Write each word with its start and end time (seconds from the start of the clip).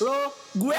lo, 0.00 0.32
gue. 0.54 0.76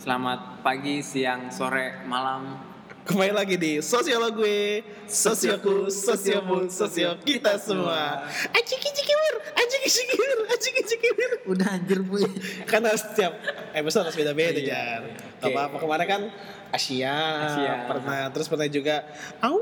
Selamat 0.00 0.62
pagi, 0.62 1.02
siang, 1.02 1.50
sore, 1.50 2.06
malam. 2.06 2.56
Kembali 3.00 3.32
lagi 3.34 3.56
di 3.58 3.82
sosio 3.82 4.22
lo 4.22 4.30
gue, 4.30 4.84
sosioku, 5.10 5.90
sosiomu, 5.90 6.70
sosio 6.70 7.18
kita 7.26 7.58
semua. 7.58 8.22
Aciki 8.54 8.88
cikimur, 8.92 9.34
aciki 9.56 9.88
cikimur, 9.90 10.38
aciki 10.46 10.82
cikimur. 10.86 11.30
Udah 11.50 11.74
anjir, 11.74 12.06
Bu. 12.06 12.22
Karena 12.70 12.94
setiap 12.94 13.34
episode 13.74 14.06
harus 14.06 14.14
beda-beda, 14.14 14.60
Iya. 14.62 14.68
Jar. 14.70 15.02
Oke. 15.42 15.46
Apa, 15.50 15.60
apa 15.72 15.76
kemarin 15.82 16.06
kan 16.06 16.22
Asia, 16.70 17.16
Asia. 17.50 17.74
pernah, 17.88 18.20
terus 18.30 18.46
pernah 18.46 18.68
juga, 18.70 19.02
au, 19.42 19.58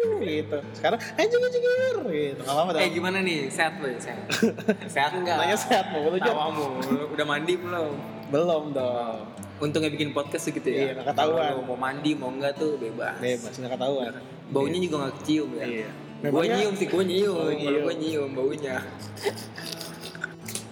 gitu. 0.24 0.58
Sekarang 0.76 0.98
aciki 1.00 1.48
cikimur, 1.52 1.96
gitu. 2.12 2.40
Gak 2.44 2.54
apa-apa 2.54 2.70
Eh 2.80 2.90
gimana 2.92 3.18
nih? 3.20 3.48
Sehat, 3.52 3.78
Bu? 3.80 3.88
Sehat. 4.00 4.20
Sehat 4.94 5.12
enggak? 5.16 5.36
Nanya 5.36 5.56
sehat 5.56 5.92
mau, 5.92 6.08
lu? 6.08 6.16
Tawamu, 6.20 6.66
udah 7.12 7.26
mandi 7.26 7.54
belum? 7.56 7.94
Belum 8.30 8.64
dong. 8.72 9.16
Untungnya 9.60 9.92
bikin 9.92 10.16
podcast 10.16 10.48
segitu 10.48 10.72
Iya, 10.72 10.96
ya. 10.96 11.02
nggak 11.02 11.12
ketahuan. 11.12 11.52
Mau 11.68 11.76
mandi, 11.76 12.10
mau 12.16 12.32
enggak 12.32 12.56
tuh 12.56 12.80
bebas. 12.80 13.20
Bebas, 13.20 13.52
nggak 13.60 13.72
ketahuan. 13.76 14.12
Baunya 14.48 14.78
juga 14.80 14.94
nggak 15.04 15.14
kecium 15.20 15.50
ya. 15.58 15.66
Iya. 15.68 15.90
Gue 16.20 16.44
nyium 16.52 16.74
sih, 16.76 16.84
gue 16.88 17.04
nyium. 17.04 17.32
Oh, 17.32 17.48
Kalau 17.48 17.80
gue 17.88 17.94
nyium 17.96 18.30
baunya. 18.36 18.76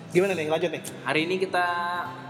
Gimana 0.08 0.32
nih, 0.32 0.48
lanjut 0.48 0.70
nih. 0.72 0.82
Hari 1.04 1.20
ini 1.28 1.36
kita 1.36 1.64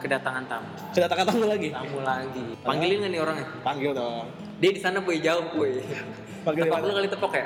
kedatangan 0.02 0.44
tamu. 0.50 0.70
Kedatangan 0.94 1.24
tamu 1.30 1.44
lagi. 1.46 1.68
Tamu 1.70 1.98
lagi. 2.02 2.46
Panggilin 2.62 2.96
nggak 3.02 3.10
nih 3.10 3.20
orangnya? 3.22 3.46
Panggil 3.62 3.90
dong. 3.94 4.26
Dia 4.58 4.70
di 4.74 4.80
sana 4.82 4.98
boy 4.98 5.18
jauh 5.22 5.46
boy. 5.54 5.78
Panggil 6.48 6.64
Tepok 6.64 6.72
di 6.74 6.80
lu 6.80 6.88
mana? 6.88 6.96
kali 6.96 7.08
tepok 7.08 7.30
ya? 7.30 7.42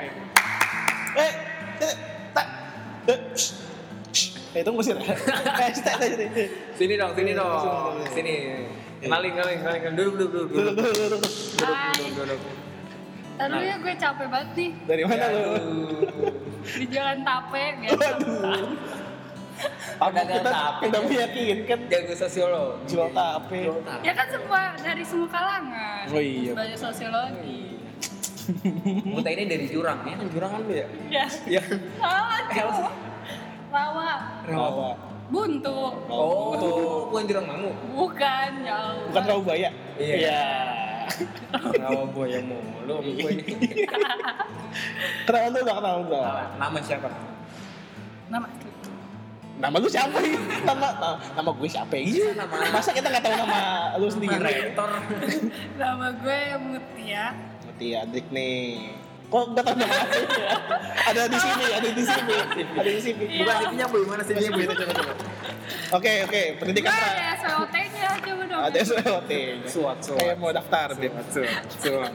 Eh, 1.13 1.31
eh, 1.77 1.93
tak. 2.31 2.47
Eh, 3.03 3.17
shh, 3.35 3.51
shh. 4.09 4.27
Eh, 4.55 4.61
tunggu 4.63 4.79
sih. 4.79 4.95
Eh, 5.03 5.03
tak, 5.75 5.95
tak, 5.99 6.07
tak. 6.07 6.29
Sini 6.73 6.95
dong, 6.95 7.11
sini 7.11 7.31
Sini, 7.31 7.33
dong. 7.35 7.99
sini, 8.07 8.09
Sini. 8.15 8.35
Kenalin, 9.03 9.31
kenalin, 9.35 9.57
kenalin. 9.59 9.91
Duduk, 9.91 10.13
duduk, 10.15 10.45
duduk. 10.47 10.71
Duduk, 10.71 10.75
Duduk, 10.79 10.93
duduk, 10.95 11.19
duduk. 11.19 11.21
duduk, 12.15 12.39
dulu 13.43 13.59
ya 13.59 13.75
gue 13.75 13.93
capek 13.97 14.27
banget 14.29 14.49
nih 14.55 14.71
Dari 14.87 15.03
mana 15.03 15.25
lu? 15.27 15.51
di 16.63 16.85
jalan 16.87 17.17
tape 17.27 17.63
biasa. 17.81 18.07
Dagang 19.99 20.27
kita, 20.29 20.49
tape. 20.49 20.81
kita 20.85 20.97
meyakinkan 21.03 21.79
Jago 21.91 22.13
sosiolog. 22.15 22.71
jual 22.85 23.09
tape. 23.11 23.59
Ya 23.99 24.13
kan 24.13 24.27
semua 24.29 24.61
dari 24.79 25.03
semua 25.03 25.27
kalangan. 25.27 26.03
Oh 26.07 26.21
iya. 26.21 26.51
Belajar 26.55 26.79
sosiologi. 26.79 27.72
Buta 29.15 29.29
ini 29.31 29.43
dari 29.47 29.65
jurang 29.71 29.99
ya, 30.03 30.15
kan 30.19 30.27
jurang 30.29 30.51
kan 30.53 30.61
lu 30.67 30.73
ya? 30.75 30.87
Ya. 31.09 31.25
Ya. 31.47 31.61
Salah 31.99 32.39
sih? 32.49 32.61
tuh. 32.61 32.91
Rawa. 33.73 34.11
Rawa. 34.45 34.89
Buntu. 35.33 35.77
Oh, 36.11 37.09
bukan 37.09 37.23
jurang 37.25 37.45
mamu. 37.49 37.71
Bukan 37.95 38.49
jauh. 38.61 39.07
Bukan 39.09 39.23
rawa 39.25 39.41
buaya. 39.41 39.69
Iya. 39.97 40.45
Rawa 41.83 42.03
buaya 42.11 42.39
mulu 42.43 42.93
sama 43.01 43.11
gue 43.11 43.31
ini. 43.33 43.43
Kenapa 45.27 45.47
lu 45.51 45.59
gak 45.65 45.77
kenal 45.81 45.97
gua? 46.07 46.21
Nama 46.59 46.77
siapa? 46.79 47.09
Nama 48.29 48.47
Nama 49.53 49.75
lu 49.79 49.87
siapa 49.87 50.17
ini? 50.19 50.35
Nama, 50.67 50.87
nama, 50.91 51.09
nama 51.39 51.49
gue 51.55 51.69
siapa 51.71 51.93
ya? 51.95 52.03
Iya. 52.03 52.29
Nama- 52.35 52.73
Masa 52.73 52.89
kita 52.91 53.07
gak 53.07 53.23
tahu 53.23 53.35
nama 53.37 53.59
lu 53.95 54.07
sendiri? 54.11 54.35
Rektor. 54.37 54.89
nama 55.81 56.07
gue 56.19 56.39
Mutia. 56.59 57.25
Mati 57.73 57.97
Adrik 57.97 58.29
nih. 58.29 58.93
Kok 59.33 59.57
gak 59.57 59.65
tahu 59.65 59.81
nama 59.81 59.97
aslinya? 60.05 60.45
Ada 61.09 61.21
di 61.25 61.37
sini, 61.41 61.65
ada 61.73 61.89
di 61.89 62.03
sini, 62.05 62.35
ada 62.77 62.85
di 62.85 63.01
sini. 63.01 63.23
Iya. 63.25 63.41
Bukan 63.41 63.55
sipnya 63.65 63.85
bu, 63.89 63.97
mana 64.05 64.21
sipnya 64.21 64.49
bu? 64.53 64.61
Coba, 64.61 64.73
coba, 64.77 64.93
coba. 64.93 65.13
Oke, 65.97 66.13
oke, 66.21 66.41
pendidikan 66.61 66.93
ada 66.93 67.33
SWOT-nya 67.41 68.09
coba 68.21 68.43
dong. 68.45 68.61
Ada 68.61 68.79
SWOT. 68.85 69.31
Suat, 69.65 69.97
suat. 70.05 70.21
Kayak 70.21 70.37
mau 70.37 70.53
daftar, 70.53 70.93
Beb. 70.93 71.17
Suat, 71.33 71.65
suat. 71.81 72.13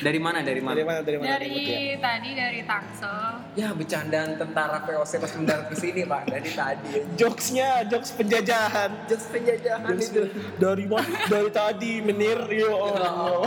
Dari 0.00 0.16
mana? 0.16 0.40
Dari 0.40 0.60
mana? 0.64 0.74
Dari 0.80 0.84
mana, 0.88 1.00
dari 1.04 1.16
mana? 1.20 1.28
Dari 1.36 1.48
Mutia? 1.52 1.78
tadi 2.00 2.30
dari 2.32 2.60
Tangsel. 2.64 3.20
Ya 3.52 3.68
bercandaan 3.76 4.30
tentara 4.40 4.80
VOC 4.88 5.12
pas 5.20 5.32
mendarat 5.36 5.66
ke 5.68 5.76
sini 5.76 6.02
pak 6.08 6.22
dari 6.24 6.50
tadi. 6.56 7.04
Jokesnya, 7.20 7.84
jokes 7.84 8.16
penjajahan. 8.16 8.90
Just 9.12 9.28
penjajahan 9.28 9.92
Jokes 9.92 10.08
itu. 10.08 10.22
dari 10.56 10.84
mana? 10.88 11.16
Dari 11.28 11.50
tadi 11.52 11.92
menir 12.00 12.40
ya 12.48 12.72
Allah. 12.72 13.44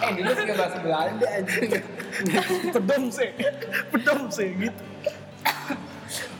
eh 0.00 0.10
dulu 0.16 0.30
sih 0.32 0.44
bahasa 0.56 0.78
Belanda 0.80 1.26
anjing. 1.28 1.70
Pedom 2.72 3.04
sih, 3.12 3.28
pedom 3.92 4.20
sih 4.32 4.48
gitu. 4.56 4.82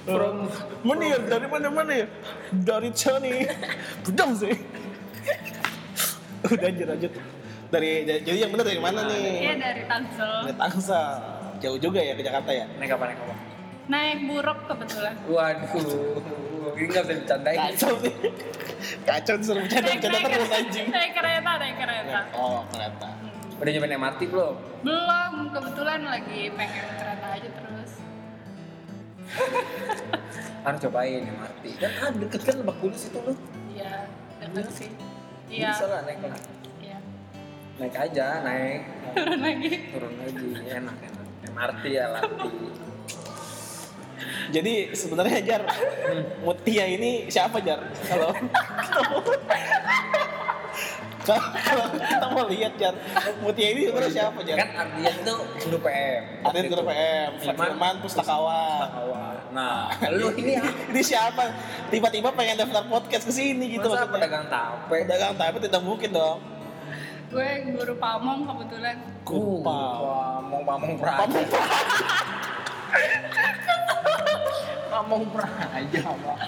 From 0.00 0.48
Menir 0.80 1.20
dari 1.28 1.46
mana 1.46 1.68
mana 1.68 1.92
ya? 1.92 2.06
Dari 2.50 2.88
Chani. 2.90 3.44
Pedom 4.00 4.32
sih. 4.32 4.54
Udah 6.40 6.56
lanjut 6.64 6.86
lanjut. 6.88 7.12
Dari 7.70 7.90
jadi 8.02 8.38
yang 8.42 8.50
benar 8.50 8.66
dari 8.66 8.80
mana 8.80 9.06
Iya 9.06 9.54
nih? 9.54 9.60
dari 9.60 9.82
Tangsel. 9.84 10.32
Dari 10.48 10.56
Tangsel. 10.56 11.06
Jauh 11.60 11.76
juga 11.76 12.00
ya 12.00 12.16
ke 12.16 12.24
Jakarta 12.24 12.50
ya? 12.50 12.64
naik 12.80 12.96
apa 12.96 13.04
naik 13.06 13.20
apa? 13.20 13.34
Naik 13.90 14.18
buruk 14.24 14.58
kebetulan. 14.64 15.14
Waduh, 15.28 16.22
ini 16.78 16.86
nggak 16.88 17.04
bisa 17.04 17.14
bercandain. 17.20 17.58
Kacau 17.60 17.94
nih. 18.00 18.14
Kacau 19.04 19.34
disuruh 19.36 19.62
bercanda 19.66 19.90
bercanda 19.92 20.18
terus 20.24 20.50
anjing. 20.56 20.86
Naik 20.88 21.12
kereta, 21.12 21.50
naik 21.60 21.76
kereta. 21.76 22.20
Oh 22.32 22.64
kereta. 22.72 23.08
Udah 23.60 23.70
nyobain 23.76 23.92
MRT 23.92 24.20
belum? 24.32 24.54
Belum, 24.80 25.32
kebetulan 25.52 26.00
lagi 26.08 26.40
pengen 26.56 26.84
kereta 26.96 27.26
aja 27.28 27.48
terus. 27.52 27.69
Harus 30.64 30.78
cobain 30.84 31.22
MRT. 31.24 31.64
Kan 31.80 31.90
ah 32.04 32.10
deket 32.12 32.40
kan 32.44 32.54
Lebak 32.60 32.76
Bulus 32.82 33.08
itu 33.08 33.18
lu. 33.22 33.32
Iya, 33.72 34.06
dekat 34.42 34.68
sih. 34.74 34.90
Iya, 35.50 35.70
Bisa 35.74 35.84
lah 35.88 36.00
naik 36.04 36.20
lah. 36.22 36.40
iya. 36.78 36.98
Naik 37.80 37.94
aja, 37.96 38.26
naik. 38.44 38.80
Turun 39.16 39.40
lagi. 39.40 39.70
Turun 39.90 40.14
lagi, 40.20 40.48
enak 40.68 40.96
enak. 41.00 41.26
MRT 41.50 41.82
ya 41.90 42.02
LRT. 42.12 42.42
Jadi 44.50 44.92
sebenarnya 44.92 45.40
Jar, 45.40 45.62
Mutia 46.44 46.84
ini 46.84 47.30
siapa 47.32 47.56
Jar? 47.64 47.80
Kalau 48.04 48.34
kita 51.20 52.26
mau 52.32 52.44
lihat 52.48 52.72
Jar, 52.80 52.94
Mutia 53.40 53.68
ini 53.70 53.86
sebenarnya 53.86 54.10
siapa 54.10 54.38
Jar? 54.42 54.56
Kan 54.56 54.70
artinya 54.72 55.10
itu 55.12 55.34
guru 55.68 55.78
PM. 55.84 56.22
Yang 56.48 56.66
guru 56.72 56.82
PM, 56.88 57.30
Firman. 57.38 57.94
Pustakawan. 58.00 58.88
Nah, 59.50 59.90
lu 60.14 60.30
ini. 60.34 60.56
Ini 60.90 61.02
siapa? 61.02 61.50
Tiba-tiba 61.90 62.30
pengen 62.32 62.56
daftar 62.56 62.86
podcast 62.86 63.28
ke 63.28 63.32
sini 63.34 63.76
gitu 63.76 63.90
Masa 63.90 64.06
maksudnya. 64.06 64.16
pedagang 64.16 64.44
tape? 64.48 64.80
Pedagang 64.88 65.32
tapi 65.36 65.56
tidak 65.60 65.82
mungkin 65.82 66.10
dong. 66.10 66.38
Gue 67.30 67.50
guru 67.78 67.94
pamong 67.94 68.42
kebetulan. 68.42 68.96
Kupa. 69.22 69.80
Pamong 70.02 70.62
pamong 70.66 70.92
praja. 70.98 71.30
Pamong 71.30 71.46
Pamong 75.00 75.24
praja, 75.32 76.00
Pak. 76.12 76.38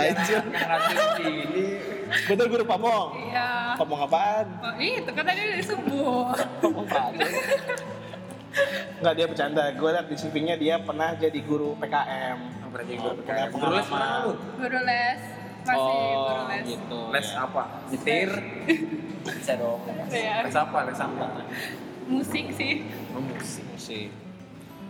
Anjir. 0.00 0.40
Yang 0.40 0.64
ngasih 0.64 0.96
sini. 1.20 1.66
Bener 2.24 2.46
guru 2.48 2.64
pamong. 2.64 3.08
Iya. 3.20 3.76
Pamong 3.76 4.00
apaan? 4.08 4.46
Oh, 4.64 4.72
itu 4.80 5.10
kan 5.12 5.28
tadi 5.28 5.40
udah 5.44 5.58
disebut. 5.60 6.36
Pamong 6.64 6.88
apaan? 6.88 7.12
Enggak 8.96 9.12
dia 9.12 9.26
bercanda. 9.28 9.64
Gue 9.76 9.92
liat 9.92 10.08
di 10.08 10.16
CV-nya 10.16 10.56
dia 10.56 10.80
pernah 10.80 11.12
jadi 11.20 11.36
guru 11.44 11.76
PKM. 11.76 12.38
Oh, 12.64 12.68
berarti 12.72 12.92
Oh, 12.96 13.12
gue 13.12 13.22
punya 13.28 13.44
Guru 13.52 13.72
les 13.76 13.88
mana 13.92 14.08
lu? 14.24 14.32
Guru 14.56 14.80
les. 14.88 15.20
Masih 15.68 16.00
guru 16.16 16.42
les. 16.48 16.62
gitu. 16.64 17.00
Les 17.12 17.28
ya. 17.28 17.44
apa? 17.44 17.62
Nyetir? 17.92 18.30
Bisa 19.36 19.52
dong. 19.60 19.80
Iya. 20.08 20.48
Les 20.48 20.56
apa? 20.56 20.78
Les 20.88 20.96
apa? 20.96 21.26
Musik 22.08 22.46
sih. 22.56 22.88
Oh, 23.12 23.20
musik. 23.20 23.68
Sih. 23.76 24.08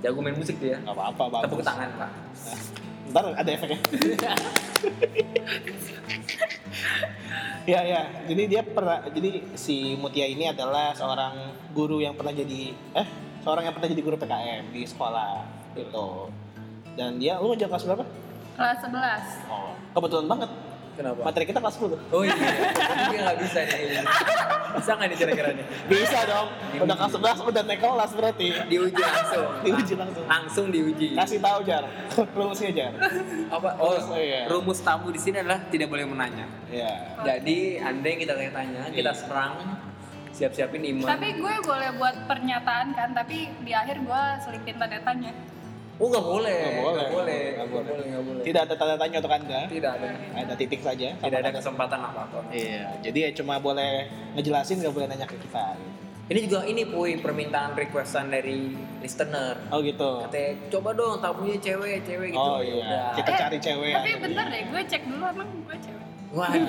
Jago 0.06 0.22
main 0.22 0.38
musik 0.38 0.54
dia. 0.62 0.78
Gak 0.86 0.94
apa-apa, 0.94 1.42
bagus. 1.42 1.50
Tepuk 1.50 1.66
tangan, 1.66 1.90
Pak. 1.98 2.10
Ntar 3.08 3.24
ada 3.34 3.50
efeknya. 3.50 3.80
ya 7.68 7.80
ya, 7.84 8.00
jadi 8.24 8.42
dia 8.48 8.62
pernah, 8.64 9.04
jadi 9.12 9.44
si 9.52 9.92
Mutia 10.00 10.24
ini 10.24 10.48
adalah 10.48 10.96
seorang 10.96 11.52
guru 11.76 12.00
yang 12.00 12.16
pernah 12.16 12.32
jadi, 12.32 12.72
eh, 12.96 13.06
seorang 13.44 13.68
yang 13.68 13.74
pernah 13.76 13.88
jadi 13.92 14.02
guru 14.04 14.16
PKM 14.16 14.72
di 14.72 14.82
sekolah 14.88 15.44
gitu. 15.76 16.32
Dan 16.96 17.20
dia, 17.20 17.36
lu 17.40 17.52
ngajar 17.52 17.68
kelas 17.68 17.84
berapa? 17.84 18.04
Kelas 18.56 18.78
11. 18.82 19.52
Oh, 19.52 19.72
kebetulan 19.94 20.26
banget. 20.26 20.50
Kenapa? 20.98 21.20
Materi 21.22 21.46
kita 21.46 21.62
kelas 21.62 21.78
10. 21.78 21.94
Oh 22.10 22.22
iya, 22.26 22.34
dia 23.06 23.18
nggak 23.22 23.38
bisa 23.38 23.58
nih. 23.62 24.02
Bisa 24.74 24.90
nggak 24.98 25.06
nih 25.06 25.16
kira-kira 25.16 25.48
nih? 25.54 25.64
Bisa 25.86 26.18
dong. 26.26 26.48
Udah 26.74 26.96
kelas 26.98 27.12
11 27.38 27.48
udah 27.48 27.62
naik 27.62 27.78
kelas 27.78 28.10
berarti. 28.12 28.46
Diuji 28.66 28.98
langsung. 28.98 29.46
Diuji 29.64 29.94
langsung. 29.94 30.24
Langsung 30.26 30.66
diuji. 30.68 31.14
Kasih 31.14 31.38
tahu 31.38 31.62
Jar. 31.62 31.86
Rumusnya 32.36 32.70
Jar. 32.74 32.92
Apa? 33.48 33.78
Oh, 33.78 33.94
Oh, 33.94 34.18
iya. 34.18 34.50
rumus 34.50 34.82
tamu 34.82 35.08
di 35.08 35.22
sini 35.22 35.38
adalah 35.38 35.62
tidak 35.70 35.86
boleh 35.86 36.02
menanya. 36.02 36.50
Iya. 36.66 37.22
Jadi 37.22 37.78
andai 37.78 38.14
kita 38.18 38.34
tanya, 38.34 38.90
kita 38.90 39.10
Iya. 39.10 39.12
serang, 39.14 39.54
siap-siapin 40.30 40.82
iman. 40.84 41.06
Tapi 41.08 41.28
gue 41.34 41.54
boleh 41.62 41.90
buat 41.94 42.26
pernyataan 42.26 42.90
kan, 42.92 43.14
tapi 43.14 43.46
di 43.62 43.70
akhir 43.70 44.02
gue 44.02 44.22
selipin 44.42 44.74
tanda 44.76 44.98
tanya. 45.00 45.30
Oh 45.98 46.06
nggak 46.06 46.24
boleh, 46.24 46.54
Nggak 46.54 46.76
boleh. 46.76 46.94
nggak 46.94 47.10
boleh, 47.10 47.38
Nggak 47.38 47.52
nggak 47.52 47.68
boleh. 47.68 47.84
boleh, 47.84 48.06
nggak 48.06 48.24
boleh. 48.24 48.42
Tidak 48.42 48.60
ada 48.60 48.74
tanda 48.74 48.94
tanya 48.96 49.16
untuk 49.18 49.32
Anda. 49.32 49.60
Tidak 49.66 49.92
ada, 49.92 50.08
Ada 50.32 50.54
titik 50.54 50.80
saja. 50.80 51.08
tidak 51.14 51.38
ada 51.40 51.50
kesempatan 51.52 52.00
apa 52.00 52.20
apa. 52.24 52.38
Iya, 52.48 52.96
jadi 53.00 53.20
ya 53.20 53.30
cuma 53.34 53.58
boleh 53.58 54.06
ngejelasin 54.32 54.78
gak 54.78 54.90
boleh 54.90 55.06
nanya 55.06 55.24
ke 55.24 55.36
kita. 55.36 55.76
Ini 56.28 56.44
juga 56.44 56.62
ini 56.62 56.84
puy 56.84 57.16
permintaan 57.16 57.72
requestan 57.72 58.28
dari 58.28 58.76
listener. 59.00 59.56
Oh 59.68 59.80
gitu. 59.80 60.22
Katanya 60.22 60.52
coba 60.68 60.92
dong 60.92 61.18
tamunya 61.18 61.56
cewek, 61.56 62.04
cewek 62.04 62.28
gitu. 62.30 62.38
Oh 62.38 62.58
Ya 62.58 62.60
iya, 62.60 62.78
udah. 62.78 63.12
kita 63.16 63.30
cari 63.34 63.58
cewek. 63.58 63.92
Tapi 63.92 64.06
aja. 64.06 64.20
bentar 64.20 64.46
deh, 64.46 64.62
gue 64.62 64.82
cek 64.84 65.02
dulu 65.04 65.24
emang 65.26 65.48
gue 65.58 65.76
cewek. 65.80 66.06
Waduh. 66.30 66.66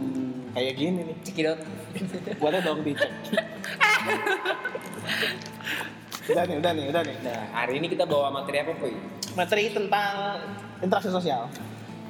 Kayak 0.52 0.74
gini 0.76 1.00
nih. 1.02 1.16
Cekidot. 1.22 1.58
Boleh 2.36 2.60
dong 2.60 2.84
dicek. 2.84 3.08
udah 6.28 6.44
nih, 6.44 6.56
udah 6.60 6.72
nih, 6.76 6.84
udah 6.92 7.02
nih. 7.06 7.16
Nah, 7.24 7.40
hari 7.56 7.72
ini 7.80 7.86
kita 7.88 8.04
bawa 8.04 8.28
materi 8.28 8.60
apa, 8.60 8.72
Puy? 8.76 8.92
Materi 9.32 9.72
tentang 9.72 10.14
interaksi 10.84 11.08
sosial 11.08 11.48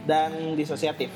dan 0.08 0.56
disosiatif. 0.58 1.10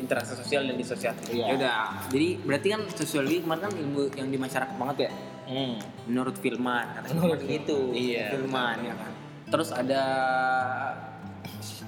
Interaksi 0.00 0.32
sosial 0.32 0.64
dan 0.64 0.80
disosiatif. 0.80 1.28
Iya. 1.28 1.44
Ya 1.44 1.54
udah. 1.60 1.76
Jadi 2.08 2.28
berarti 2.40 2.68
kan 2.72 2.82
sosiologi 2.96 3.44
kemarin 3.44 3.68
kan 3.68 3.72
ilmu 3.76 4.02
yang 4.16 4.28
di 4.32 4.38
masyarakat 4.40 4.74
banget 4.80 4.96
ya. 5.08 5.12
Hmm. 5.50 5.76
Menurut 6.06 6.36
Filman, 6.38 6.86
Menurut 7.10 7.42
Filman 7.42 7.52
gitu. 7.52 7.78
Iya, 7.92 8.38
Filman 8.38 8.76
ya 8.86 8.94
kan. 8.96 9.12
Terus 9.50 9.68
ada 9.74 10.02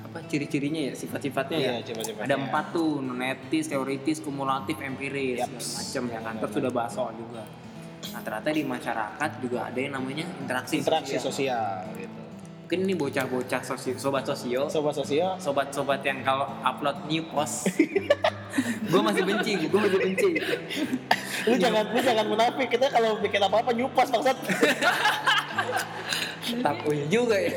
apa 0.03 0.19
ciri-cirinya 0.29 0.91
ya, 0.91 0.93
sifat-sifatnya 0.93 1.57
Iya, 1.57 1.73
ya. 1.81 1.83
sifat-sifatnya. 1.89 2.27
Ada 2.27 2.35
empat 2.37 2.65
tuh, 2.75 3.01
nonetis, 3.01 3.65
teoritis, 3.71 4.19
kumulatif, 4.21 4.77
empiris, 4.77 5.47
segala 5.47 5.63
macam 5.79 6.03
ya 6.11 6.21
kan. 6.21 6.35
Terus 6.43 6.53
sudah 6.59 6.71
bahas 6.75 6.93
soal 6.93 7.15
juga. 7.17 7.43
Nah 8.13 8.21
ternyata 8.21 8.49
di 8.53 8.63
masyarakat 8.63 9.31
juga 9.41 9.59
ada 9.67 9.79
yang 9.79 9.93
namanya 9.97 10.25
interaksi, 10.39 10.81
Interaksi 10.81 11.17
sosial. 11.17 11.83
sosial 11.83 11.97
gitu. 11.97 12.21
Mungkin 12.63 12.89
ini 12.89 12.95
bocah-bocah 12.97 13.61
sosio, 13.61 13.93
sobat 14.01 14.25
sosio, 14.25 14.65
Sobat 14.65 14.97
sosial 14.97 15.37
sobat-sobat 15.37 16.01
yang 16.05 16.25
kalau 16.25 16.49
upload 16.65 17.05
new 17.05 17.21
post, 17.29 17.69
gue 18.93 19.01
masih 19.05 19.23
benci, 19.29 19.53
gue 19.69 19.77
masih 19.77 19.99
benci. 20.01 20.31
lu 21.45 21.55
jangan 21.61 21.85
lu 21.93 22.01
jangan 22.01 22.25
munafik 22.25 22.73
kita 22.73 22.89
kalau 22.89 23.21
bikin 23.21 23.45
apa 23.45 23.61
apa 23.61 23.71
nyupas 23.77 24.09
maksud 24.09 24.37
Tapi 26.63 26.97
juga 27.09 27.37
ya. 27.37 27.51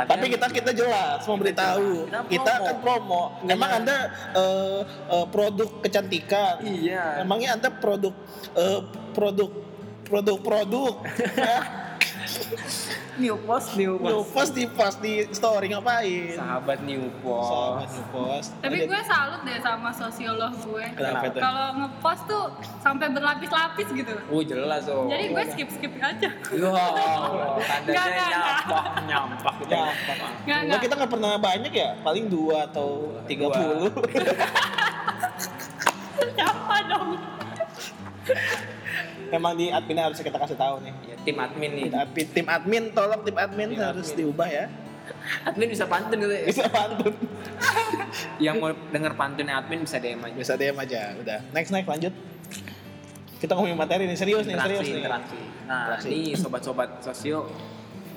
Tapi 0.00 0.26
kan- 0.28 0.32
kita 0.32 0.46
kita 0.52 0.70
jelas 0.72 1.20
memberitahu 1.24 2.06
Kita 2.06 2.18
kita 2.28 2.52
promo. 2.52 2.62
akan 2.62 2.76
promo 2.78 3.22
emang 3.44 3.70
Benar. 3.72 3.78
anda 3.80 3.96
eh, 4.32 4.80
eh, 5.10 5.26
produk 5.26 5.68
kecantikan 5.80 6.54
Iya. 6.62 7.22
emangnya 7.22 7.50
anda 7.54 7.68
produk 7.72 8.14
eh, 8.54 8.80
produk 9.10 9.50
produk-produk 10.04 10.94
ya 11.34 11.58
new 13.18 13.36
post, 13.42 13.74
new 13.74 13.98
post. 13.98 14.28
post 14.34 14.52
di 14.54 14.64
post 14.68 14.98
di 15.02 15.26
story 15.34 15.72
ngapain 15.72 16.36
Sahabat 16.38 16.78
new 16.86 17.10
post. 17.20 17.50
Sahabat 17.50 17.88
di 17.90 18.02
post 18.14 18.48
Tapi 18.62 18.78
gue 18.86 19.00
salut 19.04 19.40
deh 19.42 19.58
sama 19.58 19.90
sosiolog 19.90 20.52
gue. 20.62 20.84
Kenapa 20.94 21.26
tuh? 21.32 21.40
Kalau 21.40 21.66
ngepost 21.78 22.22
tuh 22.28 22.44
sampai 22.78 23.06
berlapis-lapis 23.10 23.88
gitu. 23.92 24.14
Oh 24.30 24.42
jelas 24.44 24.84
oh. 24.86 25.08
Jadi 25.10 25.24
gue 25.34 25.44
skip-skip 25.56 25.92
aja. 25.98 26.28
Wah, 26.68 27.58
tandanya 27.68 27.92
Nggak, 27.92 28.06
nggak, 28.06 28.28
nyampah, 28.28 28.84
nyampah 29.08 29.54
gitu. 29.58 29.72
Nggak, 29.72 29.88
Enggak, 30.44 30.60
nggak. 30.64 30.80
kita 30.84 30.94
nggak 30.98 31.12
pernah 31.12 31.32
banyak 31.38 31.72
ya 31.72 31.90
paling 32.04 32.24
dua 32.28 32.68
atau 32.70 33.18
tiga 33.26 33.46
puluh 33.50 33.90
Siapa 36.38 36.76
dong? 36.86 37.08
emang 39.30 39.52
di 39.54 39.68
admin 39.68 39.98
harus 39.98 40.18
kita 40.18 40.36
kasih 40.36 40.54
tahu 40.54 40.80
nih 40.80 40.94
Ya, 41.04 41.16
tim 41.22 41.36
admin 41.36 41.70
nih. 41.74 41.86
Tapi 41.88 42.20
tim 42.26 42.46
admin 42.46 42.84
tolong 42.90 43.20
tim 43.22 43.36
admin 43.36 43.68
Tim 43.70 43.80
harus 43.80 44.08
admin. 44.08 44.18
diubah 44.20 44.48
ya 44.48 44.66
Admin 45.42 45.68
bisa 45.68 45.84
pantun 45.84 46.20
gitu 46.20 46.28
ya. 46.30 46.44
bisa 46.44 46.64
pantun 46.68 47.14
Yang 48.44 48.56
mau 48.58 48.70
denger 48.88 49.12
pantunnya 49.14 49.54
admin 49.56 49.80
bisa 49.82 49.96
DM 49.96 50.20
aja. 50.20 50.36
bisa 50.36 50.52
DM 50.54 50.76
aja 50.76 51.00
udah 51.16 51.38
next 51.50 51.70
next 51.70 51.88
lanjut 51.88 52.12
kita 53.38 53.54
ngomongin 53.54 53.78
materi 53.78 54.02
nih 54.04 54.18
serius 54.18 54.44
nih 54.44 54.58
serius 54.58 54.82
interaksi, 54.82 54.90
nih 54.90 54.98
interaksi. 54.98 55.38
Nah, 55.64 55.78
Interaksi. 55.86 56.08
ini 56.10 56.34
sobat-sobat 56.34 56.90
sosio 57.00 57.46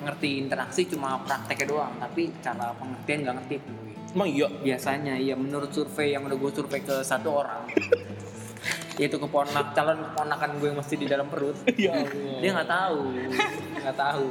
ngerti 0.02 0.30
interaksi 0.36 0.82
cuma 0.84 1.14
prakteknya 1.22 1.66
doang, 1.68 1.94
tapi 1.94 2.34
cara 2.42 2.74
pengertian 2.74 3.18
nggak 3.22 3.34
ngerti. 3.38 3.56
Emang 4.12 4.26
iya 4.26 4.50
Biasanya 4.50 5.14
ya 5.16 5.38
menurut 5.38 5.70
survei 5.70 6.10
yang 6.10 6.26
udah 6.26 6.34
gue 6.34 6.50
survei 6.52 6.82
ke 6.82 7.06
satu 7.06 7.38
orang, 7.38 7.70
yaitu 9.02 9.18
keponak 9.18 9.74
calon 9.74 9.98
keponakan 9.98 10.50
gue 10.62 10.68
yang 10.70 10.78
masih 10.78 10.96
di 11.02 11.06
dalam 11.10 11.26
perut, 11.26 11.58
ya 11.74 11.90
Allah 11.98 12.38
dia 12.38 12.50
nggak 12.54 12.70
tahu, 12.70 13.00
nggak 13.82 13.96
tahu. 13.98 14.28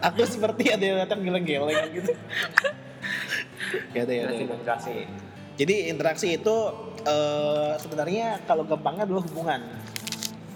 aku 0.00 0.20
seperti 0.26 0.72
ada 0.72 0.84
yang 0.84 0.98
datang 1.04 1.20
geleng-geleng 1.22 1.86
gitu 1.94 2.12
ya 3.94 4.02
deh 4.02 4.14
ya 4.16 4.24
Interaksi, 4.26 4.42
deh. 4.42 4.56
interaksi. 4.58 4.94
jadi 5.54 5.74
interaksi 5.92 6.26
itu 6.34 6.56
eh, 7.06 7.72
sebenarnya 7.78 8.42
kalau 8.48 8.66
gampangnya 8.66 9.06
adalah 9.06 9.22
hubungan 9.22 9.60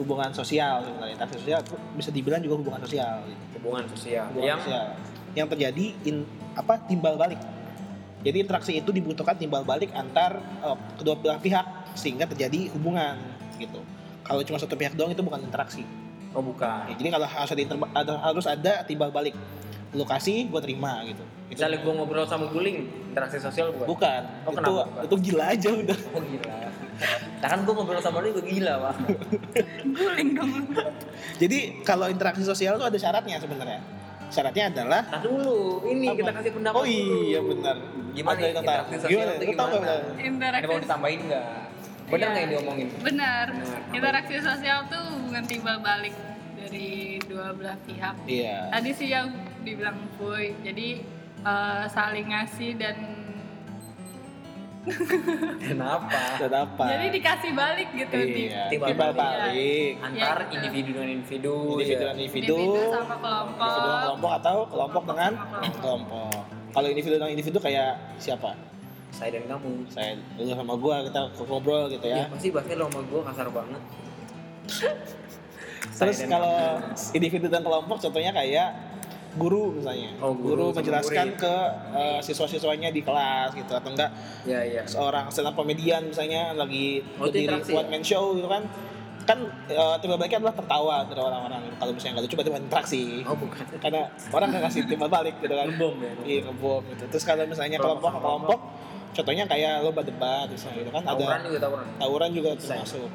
hubungan 0.01 0.31
sosial 0.33 0.81
sebenarnya 0.83 1.15
interaksi 1.21 1.37
sosial 1.45 1.61
itu 1.61 1.77
bisa 1.95 2.11
dibilang 2.11 2.41
juga 2.41 2.57
hubungan 2.59 2.81
sosial 2.83 3.15
gitu. 3.29 3.43
Hubungan 3.61 3.85
sosial. 3.93 4.25
hubungan 4.33 4.49
yang 4.49 4.59
sosial 4.65 4.87
yang 5.39 5.47
terjadi 5.47 5.87
in, 6.09 6.27
apa 6.59 6.83
timbal 6.91 7.15
balik 7.15 7.39
jadi 8.21 8.37
interaksi 8.39 8.73
itu 8.75 8.91
dibutuhkan 8.91 9.35
timbal 9.35 9.63
balik 9.63 9.91
antar 9.93 10.37
eh, 10.61 10.77
kedua 10.95 11.15
belah 11.15 11.39
pihak 11.39 11.65
sehingga 11.93 12.25
terjadi 12.25 12.71
hubungan 12.71 13.17
gitu 13.57 13.81
kalau 14.23 14.41
cuma 14.41 14.57
satu 14.57 14.75
pihak 14.75 14.93
doang 14.93 15.11
itu 15.11 15.21
bukan 15.21 15.41
interaksi 15.41 15.83
oh 16.31 16.39
bukan. 16.41 16.87
Ya, 16.87 16.95
jadi 16.95 17.09
kalau 17.11 17.27
harus 17.27 17.51
ada, 17.51 17.63
ada- 17.93 18.23
harus 18.23 18.47
ada 18.47 18.73
timbal 18.85 19.11
balik 19.11 19.35
lu 19.91 20.05
kasih 20.05 20.47
gue 20.47 20.61
terima 20.61 21.03
gitu 21.03 21.19
Itu- 21.51 21.59
Misalnya 21.59 21.83
gue 21.83 21.93
ngobrol 21.93 22.23
sama 22.23 22.47
guling, 22.47 22.79
interaksi 23.11 23.43
sosial 23.43 23.75
bukan? 23.75 23.91
bukan 23.91 24.23
Oh, 24.47 24.55
itu 24.55 24.55
kenapa 24.55 24.71
bukan? 24.87 25.03
itu 25.03 25.15
gila 25.21 25.45
aja 25.49 25.69
udah 25.69 25.99
Oh 26.15 26.23
gila. 26.23 26.55
Nah 27.41 27.49
kan 27.49 27.59
gue 27.61 27.75
ngobrol 27.75 27.99
sama 27.99 28.17
dia 28.21 28.31
gue 28.31 28.45
gila 28.47 28.73
pak. 28.79 28.95
Guling 29.83 30.29
dong. 30.33 30.53
jadi 31.37 31.59
kalau 31.83 32.07
interaksi 32.07 32.45
sosial 32.45 32.77
itu 32.77 32.87
ada 32.87 32.95
syaratnya 32.95 33.37
sebenarnya 33.37 33.83
syaratnya 34.31 34.65
adalah 34.69 35.03
Nah 35.05 35.21
dulu, 35.21 35.59
ini 35.85 36.07
Apa? 36.07 36.17
kita 36.17 36.31
kasih 36.33 36.53
pendapat 36.53 36.77
oh 36.77 36.87
iya 36.87 37.39
dulu. 37.39 37.51
benar 37.53 37.77
Gimana 38.11 38.39
tahu. 38.39 38.51
interaksi 38.53 38.95
sosial 38.97 39.11
gimana 39.13 39.33
itu 39.33 39.45
gimana? 39.45 39.95
Interaksi. 40.17 40.61
Ada 40.61 40.69
mau 40.69 40.81
ditambahin 40.81 41.21
nggak? 41.25 41.45
Bener 42.03 42.19
Iya. 42.19 42.27
nggak 42.27 42.41
yang 42.41 42.51
diomongin? 42.51 42.89
Benar. 43.01 43.47
Benar. 43.53 43.79
Interaksi 43.93 44.35
sosial 44.41 44.79
tuh 44.87 45.03
hubungan 45.13 45.45
timbal 45.45 45.77
balik 45.81 46.15
dari 46.57 46.91
dua 47.23 47.47
belah 47.53 47.79
pihak. 47.83 48.15
iya 48.25 48.67
Tadi 48.69 48.91
sih 48.91 49.09
yang 49.09 49.31
dibilang 49.61 49.99
Boy, 50.17 50.57
jadi 50.61 50.89
eh, 51.41 51.85
saling 51.87 52.27
ngasih 52.29 52.75
dan 52.77 52.97
Kenapa? 55.61 56.41
dan 56.41 56.53
apa 56.57 56.85
jadi 56.89 57.07
dikasih 57.13 57.51
balik 57.53 57.89
gitu 57.93 58.17
di 58.17 58.49
iya 58.49 58.65
Timbal 58.69 58.89
timbal 58.91 59.11
balik. 59.13 59.21
balik 59.45 59.93
Antar 60.01 60.37
Iya. 60.41 60.55
individu 60.57 60.91
dengan 60.91 61.09
individu. 61.13 61.55
individu 61.71 61.85
ya. 61.87 61.99
dengan 61.99 62.17
individu 62.17 62.57
individu 62.57 62.83
sama 62.91 63.15
kelompok. 63.15 63.61
individu 63.61 63.85
dengan 63.85 64.01
kelompok 64.01 64.31
atau 64.35 64.57
kelompok 64.67 65.03
dengan 65.05 65.33
kelompok. 65.37 65.81
kelompok 65.81 66.33
kalau 66.71 66.89
individu 66.89 67.15
dengan 67.15 67.31
individu 67.31 67.59
kayak 67.59 67.91
siapa 68.17 68.51
saya 69.11 69.31
dan 69.35 69.45
kamu 69.49 69.71
saya 69.87 70.11
lu 70.39 70.49
sama 70.49 70.75
gua 70.75 70.97
kita 71.03 71.21
ngobrol 71.37 71.85
gitu 71.87 72.07
ya, 72.07 72.17
ya 72.17 72.27
pasti 72.31 72.49
bahasnya 72.49 72.75
lo 72.75 72.85
sama 72.87 73.01
gue 73.03 73.21
kasar 73.27 73.47
banget 73.51 73.83
terus 75.93 76.19
kalau 76.25 76.57
individu 77.13 77.47
dan 77.47 77.61
kelompok 77.61 77.97
contohnya 78.01 78.33
kayak 78.33 78.69
guru 79.33 79.73
misalnya. 79.73 80.11
Oh, 80.19 80.33
guru 80.33 80.71
sama 80.71 80.79
menjelaskan 80.81 81.27
murid. 81.29 81.39
ke 81.39 81.55
eh, 81.93 82.19
siswa-siswanya 82.21 82.89
di 82.89 83.01
kelas 83.01 83.53
gitu 83.53 83.71
atau 83.71 83.89
enggak. 83.89 84.11
Ya 84.43 84.61
ya 84.61 84.83
seorang 84.83 85.29
stand 85.29 85.47
up 85.47 85.55
comedian 85.55 86.07
misalnya 86.07 86.51
lagi 86.53 87.07
Oh, 87.15 87.27
berdiri 87.27 87.47
one 87.69 87.87
ya? 87.87 87.89
man 87.89 88.03
show 88.03 88.35
gitu 88.35 88.47
kan. 88.47 88.67
Kan 89.21 89.39
eh, 89.67 89.97
timbal 89.99 90.17
baliknya 90.17 90.41
adalah 90.41 90.57
tertawa 90.57 90.97
dari 91.05 91.21
orang-orang. 91.21 91.63
Kalau 91.73 91.93
misalnya 91.93 92.13
nggak 92.13 92.25
lucu 92.25 92.35
berarti 92.35 92.51
bukan 92.51 92.65
interaksi. 92.65 93.03
Oh 93.23 93.37
bukan. 93.37 93.65
Karena 93.77 94.01
orang 94.31 94.47
nggak 94.51 94.63
ngasih 94.65 94.81
timbal 94.85 95.09
balik 95.09 95.35
gitu 95.39 95.53
kan. 95.53 95.67
Ngebom 95.69 95.95
ya 95.99 96.13
iya 96.25 96.41
ngebom 96.43 96.83
gitu. 96.89 97.05
Terus 97.09 97.25
kalau 97.25 97.45
misalnya 97.45 97.77
Kelompok 97.77 98.11
kelompok 98.11 98.21
kelompok. 98.21 98.61
contohnya 99.11 99.43
kayak 99.45 99.83
lomba 99.83 100.03
debat 100.03 100.47
misalnya 100.47 100.77
gitu 100.81 100.91
kan 100.91 101.03
tawuran 101.03 101.35
ada 101.37 101.43
juga 101.45 101.59
tawuran. 101.61 101.87
tawuran 101.99 102.31
juga 102.31 102.51
termasuk. 102.55 103.11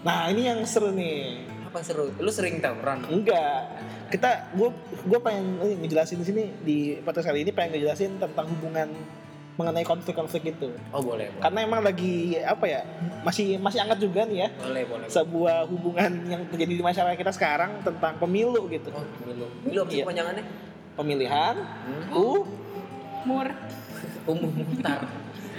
Nah 0.00 0.18
ini 0.26 0.42
yang 0.46 0.58
seru 0.62 0.90
nih 0.90 1.42
apa 1.70 1.86
seru. 1.86 2.10
Lu 2.18 2.30
sering 2.34 2.58
tawuran? 2.58 3.06
Enggak. 3.06 3.70
Kita 4.10 4.50
gue 4.58 4.74
gue 5.06 5.20
pengen 5.22 5.62
eh, 5.62 5.78
ngejelasin 5.78 6.18
di 6.18 6.26
sini 6.26 6.44
di 6.66 6.78
podcast 6.98 7.30
kali 7.30 7.46
ini 7.46 7.54
pengen 7.54 7.78
ngejelasin 7.78 8.18
tentang 8.18 8.50
hubungan 8.50 8.90
mengenai 9.54 9.86
konflik-konflik 9.86 10.50
itu. 10.50 10.74
Oh 10.90 10.98
boleh 10.98 11.30
boleh. 11.30 11.38
Karena 11.38 11.58
emang 11.62 11.80
lagi 11.86 12.34
apa 12.42 12.66
ya 12.66 12.80
masih 13.22 13.62
masih 13.62 13.86
hangat 13.86 14.02
juga 14.02 14.26
nih 14.26 14.38
ya. 14.44 14.48
Boleh 14.58 14.82
boleh 14.90 15.06
sebuah 15.06 15.56
hubungan 15.70 16.10
yang 16.26 16.42
terjadi 16.50 16.74
di 16.74 16.82
masyarakat 16.82 17.14
kita 17.14 17.32
sekarang 17.38 17.78
tentang 17.86 18.18
pemilu 18.18 18.66
gitu. 18.66 18.90
Oh 18.90 19.06
pemilu. 19.22 19.46
Pemilu 19.62 19.78
apa 19.86 19.90
sih 19.94 19.96
Iya. 20.00 20.04
kepanjangannya? 20.10 20.44
Pemilihan 20.98 21.54
hmm? 21.54 22.18
u 22.18 22.26
Mur. 23.20 23.46
umum 24.26 24.52
muhtar. 24.52 25.06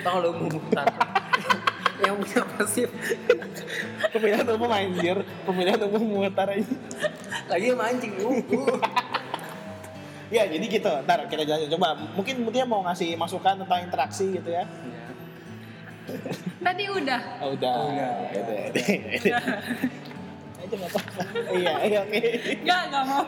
Tau 0.02 0.18
lo 0.20 0.34
umum 0.34 0.50
muhtar 0.60 0.88
yang 2.02 2.16
punya 2.18 2.42
pasif 2.56 2.90
pemilihan 4.10 4.48
umum 4.50 4.70
anjir 4.70 5.18
pemilihan 5.44 5.80
umum 5.86 6.02
mutar 6.20 6.50
aja 6.50 6.66
lagi 7.48 7.68
mancing 7.72 8.14
uh. 8.20 8.36
ya 10.30 10.48
jadi 10.48 10.66
gitu 10.66 10.92
ntar 11.04 11.28
kita 11.28 11.44
jelasin 11.44 11.70
coba 11.70 11.94
mungkin 12.14 12.42
Mutia 12.42 12.64
mau 12.64 12.82
ngasih 12.82 13.14
masukan 13.16 13.62
tentang 13.62 13.80
interaksi 13.82 14.34
gitu 14.34 14.50
ya 14.50 14.66
Tadi 16.60 16.84
udah. 16.90 17.22
oh, 17.40 17.54
udah 17.56 17.72
Oh, 17.72 17.88
udah. 17.94 18.12
Gitu 18.34 18.52
ya. 19.30 19.40
aja 20.62 20.74
nggak 20.76 20.92
apa-apa 20.92 21.22
iya 21.54 21.74
iya 21.84 22.00
oke 22.02 22.20
Enggak, 22.62 22.82
enggak 22.90 23.04
mau. 23.06 23.26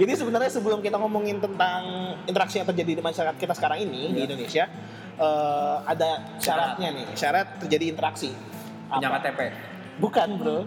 Jadi 0.00 0.12
sebenarnya 0.16 0.48
sebelum 0.48 0.80
kita 0.80 0.96
ngomongin 0.96 1.36
tentang 1.36 1.82
interaksi 2.24 2.56
yang 2.56 2.64
terjadi 2.64 2.96
di 2.96 3.02
masyarakat 3.02 3.36
kita 3.36 3.52
sekarang 3.52 3.84
ini 3.84 4.08
di 4.08 4.16
Iya. 4.16 4.26
Indonesia, 4.26 4.64
eh, 5.20 5.76
ada 5.86 6.10
syaratnya 6.36 6.88
nih, 6.90 7.06
syarat 7.12 7.46
terjadi 7.60 7.84
interaksi. 7.92 8.30
punya 8.88 9.06
Apa? 9.06 9.18
KTP 9.22 9.40
Bukan 10.00 10.28
bro, 10.34 10.64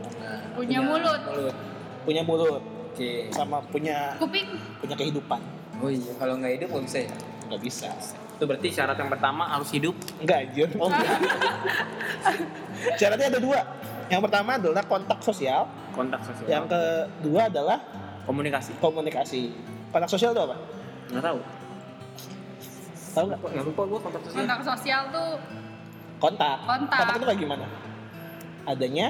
Punya 0.54 0.80
mulut. 0.80 1.20
mulut 1.26 1.56
punya 2.04 2.22
mulut 2.22 2.62
oke 2.94 3.10
sama 3.32 3.58
punya 3.66 4.14
Kuping. 4.16 4.46
punya 4.78 4.94
kehidupan. 4.94 5.40
oh 5.80 5.88
iya 5.88 6.12
kalau 6.16 6.38
nggak 6.38 6.54
hidup 6.56 6.68
nggak 6.70 6.84
bisa 6.84 6.98
ya 7.02 7.14
Nggak 7.44 7.62
bisa. 7.64 7.90
itu 8.34 8.44
berarti 8.44 8.68
syarat 8.70 8.94
yang 8.94 9.10
pertama 9.10 9.44
harus 9.48 9.70
hidup 9.70 9.96
Enggak 10.20 10.38
anjir. 10.46 10.68
oh 10.78 10.88
enggak. 10.88 11.18
Syaratnya 13.00 13.28
ada 13.30 13.40
dua. 13.40 13.60
Yang 14.06 14.22
pertama 14.22 14.50
adalah 14.54 14.84
kontak 14.84 15.20
sosial, 15.22 15.62
kontak 15.92 16.22
sosial 16.22 16.46
yang 16.46 16.66
kedua 16.68 17.48
adalah 17.48 17.80
komunikasi 18.24 18.76
komunikasi. 18.78 19.56
Kontak 19.90 20.10
sosial 20.10 20.32
itu 20.32 20.42
apa? 20.44 20.56
nggak 21.04 21.24
tahu 21.24 21.40
Tahu 23.14 23.26
nggak? 23.30 23.40
nggak 23.40 23.66
lupa 23.66 23.82
gua 23.86 24.00
kontak 24.02 24.22
sosial 24.24 24.38
Kontak 24.42 24.60
sosial 24.66 25.02
tuh 25.10 25.30
Kontak. 26.18 26.58
Kontak. 26.64 26.98
Kontak 27.04 27.16
itu 27.16 27.26
kayak 27.28 27.40
gimana? 27.40 27.66
Adanya 28.64 29.08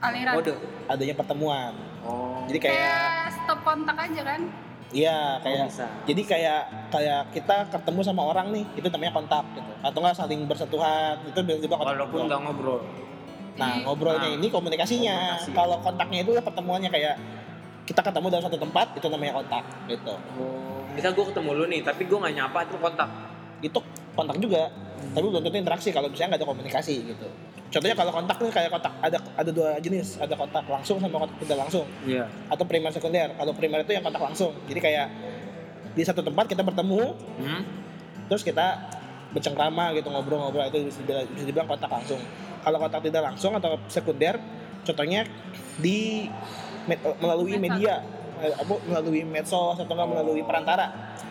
aliran. 0.00 0.34
kode 0.36 0.52
adanya 0.86 1.14
pertemuan. 1.14 1.72
oh 2.04 2.44
Jadi 2.48 2.58
kayak 2.58 2.76
Kayak 2.76 3.28
stop 3.34 3.60
kontak 3.64 3.96
aja 3.96 4.22
kan? 4.24 4.40
Iya, 4.90 5.38
kayak 5.40 5.66
bisa. 5.70 5.86
jadi 6.02 6.22
kayak 6.26 6.62
kayak 6.90 7.20
kita 7.30 7.56
ketemu 7.70 8.00
sama 8.02 8.26
orang 8.26 8.50
nih, 8.50 8.66
itu 8.74 8.90
namanya 8.90 9.14
kontak 9.14 9.44
gitu. 9.54 9.70
Atau 9.86 9.98
nggak 10.02 10.18
saling 10.18 10.40
bersentuhan, 10.50 11.14
itu 11.30 11.38
biasanya 11.38 11.62
juga 11.62 11.74
kontak. 11.78 11.94
walaupun 11.94 12.20
nggak 12.26 12.40
ngobrol 12.42 12.80
Nah, 13.54 13.76
ngobrolnya 13.84 14.24
Nah, 14.24 14.36
ini 14.40 14.46
komunikasinya. 14.48 15.16
komunikasi. 15.36 15.50
Kalau 15.52 15.76
kontaknya 15.84 16.18
itu 16.24 16.30
ya 16.32 16.42
pertemuannya 16.42 16.90
kayak 16.90 17.14
kita 17.90 18.06
ketemu 18.06 18.26
dalam 18.30 18.44
satu 18.46 18.58
tempat, 18.62 18.86
itu 18.94 19.06
namanya 19.10 19.42
kontak 19.42 19.64
gitu. 19.90 20.14
oh 20.38 20.70
misal 20.94 21.10
gua 21.14 21.26
ketemu 21.30 21.50
lu 21.54 21.64
nih 21.66 21.80
tapi 21.82 22.02
gua 22.06 22.18
nggak 22.26 22.34
nyapa 22.38 22.58
itu 22.66 22.76
kontak 22.78 23.10
Itu 23.60 23.78
kontak 24.16 24.36
juga, 24.40 24.72
tapi 25.12 25.24
belum 25.28 25.44
tentu 25.44 25.58
interaksi 25.60 25.92
kalau 25.92 26.08
misalnya 26.08 26.32
nggak 26.32 26.40
ada 26.40 26.48
komunikasi 26.48 26.94
gitu. 27.12 27.28
Contohnya 27.70 27.92
kalau 27.92 28.10
kontak 28.10 28.36
nih 28.40 28.50
kayak 28.50 28.70
kontak 28.72 28.92
ada 29.04 29.18
ada 29.36 29.50
dua 29.52 29.76
jenis, 29.84 30.16
ada 30.16 30.32
kontak 30.32 30.64
langsung 30.64 30.96
sama 30.96 31.20
kontak 31.20 31.36
tidak 31.44 31.58
langsung. 31.66 31.86
iya 32.08 32.24
atau 32.48 32.64
primer 32.64 32.88
sekunder. 32.90 33.36
Kalau 33.36 33.52
primer 33.52 33.84
itu 33.84 33.92
yang 33.92 34.02
kontak 34.06 34.22
langsung. 34.22 34.56
Jadi 34.64 34.80
kayak 34.80 35.06
di 35.92 36.02
satu 36.02 36.24
tempat 36.24 36.48
kita 36.48 36.64
bertemu, 36.64 37.14
hmm? 37.14 37.62
terus 38.32 38.42
kita 38.42 38.96
bercengkrama 39.30 39.94
gitu 39.94 40.10
ngobrol-ngobrol 40.10 40.66
itu 40.72 40.90
bisa 40.90 40.98
dibilang, 41.04 41.26
bisa 41.30 41.46
dibilang 41.46 41.68
kontak 41.68 41.90
langsung. 41.90 42.20
Kalau 42.64 42.78
kontak 42.80 43.00
tidak 43.04 43.22
langsung 43.28 43.52
atau 43.54 43.76
sekunder, 43.86 44.40
contohnya 44.82 45.28
di 45.78 46.26
med- 46.90 47.16
melalui 47.16 47.54
Medsos. 47.54 47.64
media, 47.70 47.94
eh, 48.38 48.52
apa 48.52 48.72
melalui 48.82 49.22
medsos 49.22 49.76
atau 49.76 49.92
enggak 49.92 50.08
melalui 50.10 50.42
perantara 50.42 50.86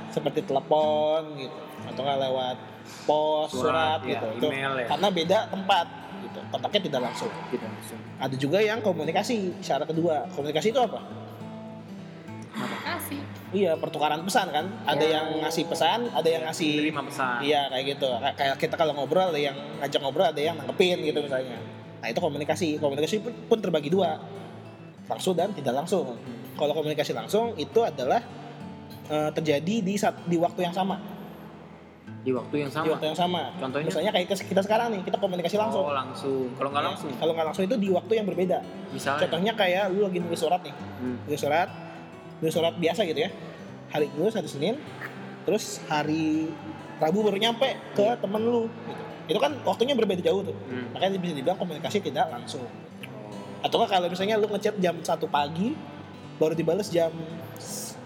seperti 0.10 0.42
telepon 0.42 1.36
gitu 1.36 1.58
atau 1.86 2.02
enggak 2.02 2.20
lewat 2.24 2.58
pos, 3.04 3.52
surat, 3.52 4.00
Surat, 4.00 4.00
ya, 4.02 4.12
gitu. 4.16 4.28
Itu 4.40 4.48
email 4.50 4.74
ya. 4.80 4.88
Karena 4.88 5.08
beda 5.10 5.38
tempat 5.48 5.86
gitu. 6.22 6.40
Kontaknya 6.48 6.82
tidak 6.82 7.02
langsung. 7.04 7.32
tidak 7.50 7.68
langsung 7.68 8.00
Ada 8.18 8.36
juga 8.36 8.60
yang 8.60 8.80
komunikasi, 8.80 9.36
syarat 9.60 9.86
kedua. 9.86 10.26
Komunikasi 10.32 10.72
itu 10.72 10.80
apa? 10.80 11.00
Kasih. 12.80 13.22
Iya, 13.50 13.72
pertukaran 13.78 14.22
pesan 14.22 14.50
kan. 14.50 14.66
Ada 14.84 15.02
Ya. 15.02 15.12
yang 15.16 15.40
ngasih 15.40 15.66
pesan, 15.66 16.10
ada 16.12 16.28
yang 16.28 16.44
ngasih 16.44 16.74
terima 16.84 17.02
pesan 17.02 17.40
Iya, 17.42 17.66
kayak 17.68 17.86
gitu. 17.88 18.10
Kay- 18.12 18.36
Kayak 18.36 18.56
kita 18.60 18.76
kalau 18.76 18.94
ngobrol 18.94 19.30
ada 19.30 19.40
yang 19.40 19.56
ngajak 19.80 20.00
ngobrol, 20.00 20.28
ada 20.28 20.38
yang 20.38 20.54
nanggepin 20.54 21.00
gitu 21.02 21.20
misalnya. 21.20 21.58
Nah, 22.00 22.08
itu 22.08 22.20
komunikasi. 22.20 22.78
Komunikasi 22.78 23.16
pun, 23.20 23.34
pun 23.48 23.58
terbagi 23.58 23.88
dua. 23.88 24.20
Langsung 25.10 25.34
dan 25.34 25.50
tidak 25.52 25.74
langsung. 25.76 26.14
Kalau 26.54 26.72
komunikasi 26.72 27.12
langsung 27.12 27.58
itu 27.58 27.80
adalah 27.82 28.22
eh, 29.10 29.30
terjadi 29.34 29.76
di 29.82 29.94
saat 29.98 30.16
di 30.24 30.38
waktu 30.38 30.64
yang 30.64 30.72
sama. 30.72 31.02
di 32.20 32.36
waktu 32.36 32.56
yang 32.60 32.68
Di 32.68 32.76
sama 32.76 32.86
waktu 32.92 33.06
yang 33.08 33.16
sama. 33.18 33.42
Contohnya? 33.56 33.86
Misalnya 33.88 34.12
kayak 34.12 34.28
kita 34.36 34.60
sekarang 34.60 34.92
nih, 34.92 35.08
kita 35.08 35.18
komunikasi 35.18 35.56
langsung. 35.56 35.88
oh 35.88 35.96
langsung 35.96 36.52
kalau 36.54 36.70
nggak 36.70 36.84
Ya, 36.84 36.88
langsung 36.92 37.10
Kalau 37.16 37.32
nggak 37.32 37.48
langsung 37.48 37.64
itu 37.64 37.76
di 37.80 37.90
waktu 37.90 38.14
yang 38.14 38.28
berbeda. 38.28 38.58
misalnya 38.92 39.20
Contohnya 39.24 39.52
kayak 39.56 39.84
lu 39.90 40.04
lagi 40.04 40.20
nulis 40.20 40.36
surat 40.36 40.60
nih. 40.60 40.74
Hmm. 41.00 41.16
nulis 41.24 41.40
surat 41.40 41.70
nulis 42.40 42.54
surat 42.54 42.74
biasa 42.76 43.02
gitu 43.04 43.20
ya 43.20 43.30
hari 43.90 44.12
nulis 44.14 44.36
hari 44.36 44.48
Senin 44.48 44.76
terus 45.44 45.80
hari 45.88 46.52
Rabu 47.00 47.24
baru 47.24 47.36
nyampe 47.36 47.68
ke 47.96 48.08
temen 48.20 48.42
lu 48.44 48.68
gitu. 48.68 49.02
itu 49.30 49.40
kan 49.40 49.52
waktunya 49.64 49.96
berbeda 49.96 50.20
jauh 50.20 50.44
tuh 50.44 50.56
Hmm. 50.68 50.92
makanya 50.92 51.16
bisa 51.18 51.34
dibilang 51.34 51.56
komunikasi 51.56 52.00
tidak 52.00 52.28
langsung 52.28 52.68
atau 53.60 53.84
kalau 53.84 54.08
misalnya 54.08 54.40
lu 54.40 54.48
ngechat 54.48 54.76
jam 54.80 54.96
satu 55.04 55.28
pagi 55.28 55.76
baru 56.40 56.56
dibales 56.56 56.88
jam 56.88 57.12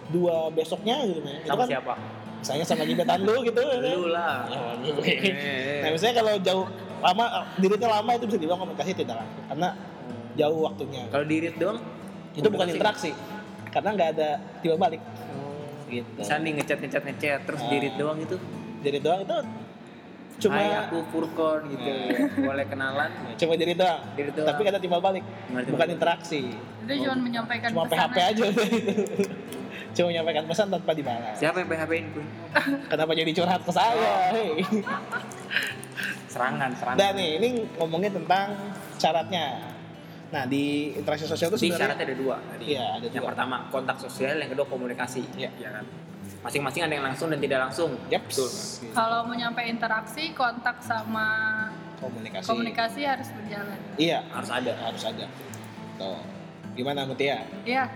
2 0.10 0.57
besoknya 0.57 1.05
gitu 1.05 1.22
ya. 1.22 1.38
itu 1.45 1.53
kan 1.53 1.67
siapa? 1.69 1.93
misalnya 2.41 2.65
sama 2.67 2.83
gebetan 2.83 3.19
lu 3.24 3.36
gitu 3.45 3.60
lu 4.01 4.12
lah. 4.12 4.43
Ya, 4.50 4.60
Eh, 5.05 5.79
nah 5.79 5.89
misalnya 5.95 6.15
kalau 6.19 6.33
jauh 6.43 6.65
lama 7.00 7.25
dirinya 7.55 7.88
lama 8.00 8.12
itu 8.15 8.25
bisa 8.27 8.38
dibilang 8.39 8.60
komunikasi 8.63 8.91
tidak 8.95 9.15
langsung 9.24 9.43
karena 9.48 9.69
jauh 10.33 10.60
waktunya. 10.65 11.03
Kalau 11.07 11.25
dirit 11.29 11.55
doang 11.62 11.79
itu 12.33 12.48
bukan 12.50 12.67
interaksi. 12.67 13.12
Karena 13.69 13.89
nggak 13.95 14.10
ada 14.17 14.29
tiba 14.60 14.75
balik. 14.77 15.01
Gitu. 15.88 16.10
bisa 16.17 16.41
nih 16.41 16.57
ngechat 16.57 16.81
ngechat 16.81 17.03
ngechat 17.05 17.39
terus 17.45 17.62
Ah. 17.62 17.69
dirit 17.69 17.93
doang 18.01 18.17
itu? 18.17 18.36
Jadi 18.81 18.98
doang 18.98 19.22
itu 19.22 19.38
cuma 20.41 20.57
Hai 20.57 20.73
aku 20.87 20.97
Furkon 21.13 21.61
gitu. 21.69 21.91
Boleh 22.47 22.65
kenalan? 22.65 23.09
Cuma 23.37 23.53
jadi 23.53 23.73
doang. 23.77 24.01
Diri 24.17 24.31
doang. 24.33 24.47
tapi 24.49 24.61
ada 24.65 24.79
timbal 24.81 25.01
balik. 25.01 25.23
Ada 25.23 25.49
bukan 25.49 25.63
timbal 25.69 25.89
interaksi. 25.93 26.41
Itu 26.83 26.93
cuma 27.05 27.15
menyampaikan 27.21 27.69
cuma 27.71 27.85
pesan 27.85 28.09
PHP 28.09 28.17
aja. 28.19 28.43
cuma 29.95 30.07
menyampaikan 30.09 30.43
pesan 30.49 30.67
tanpa 30.73 30.91
dibalas. 30.97 31.35
Siapa 31.37 31.57
yang 31.61 31.69
PHP 31.69 31.91
in 31.93 32.05
kenapa 32.91 33.11
jadi 33.13 33.31
curhat 33.33 33.61
ke 33.61 33.71
saya? 33.71 34.13
Hei. 34.33 34.51
Serangan 36.29 36.69
serangan. 36.73 36.97
Dan 36.97 37.11
nih 37.13 37.29
ini 37.37 37.47
ngomongin 37.77 38.11
tentang 38.17 38.57
syaratnya. 38.97 39.69
Nah 40.33 40.49
di 40.49 40.97
interaksi 40.97 41.29
sosial 41.29 41.53
itu 41.53 41.61
sebenarnya 41.61 41.93
syaratnya 41.93 42.05
ada 42.09 42.17
dua 42.17 42.35
tadi. 42.41 42.63
Iya, 42.73 42.85
ada 42.97 43.05
Yang 43.05 43.21
dua. 43.21 43.29
pertama 43.29 43.55
kontak 43.69 43.97
sosial, 44.01 44.33
yang 44.41 44.49
kedua 44.49 44.65
komunikasi. 44.65 45.21
Iya. 45.37 45.49
Ya 45.61 45.69
kan. 45.77 45.85
Masing-masing 46.43 46.83
ada 46.83 46.93
yang 46.93 47.05
langsung 47.05 47.27
dan 47.27 47.39
tidak 47.39 47.59
langsung. 47.62 47.95
Yap. 48.07 48.27
Betul. 48.27 48.51
Kalau 48.91 49.23
mau 49.23 49.33
nyampe 49.33 49.63
interaksi, 49.63 50.31
kontak 50.31 50.79
sama 50.79 51.25
komunikasi 51.97 52.43
komunikasi 52.45 53.01
harus 53.01 53.31
berjalan. 53.31 53.79
iya 53.95 54.27
Harus 54.27 54.51
ada. 54.51 54.75
harus 54.77 55.00
ada 55.01 55.23
tuh 55.95 56.19
gimana 56.73 57.07
Mutia 57.07 57.47
Iya. 57.63 57.88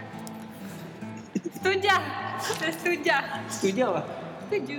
Setuju. 1.51 1.91
Setuju. 2.39 3.17
Setuju 3.51 3.83
apa? 3.85 4.01
setuju. 4.47 4.75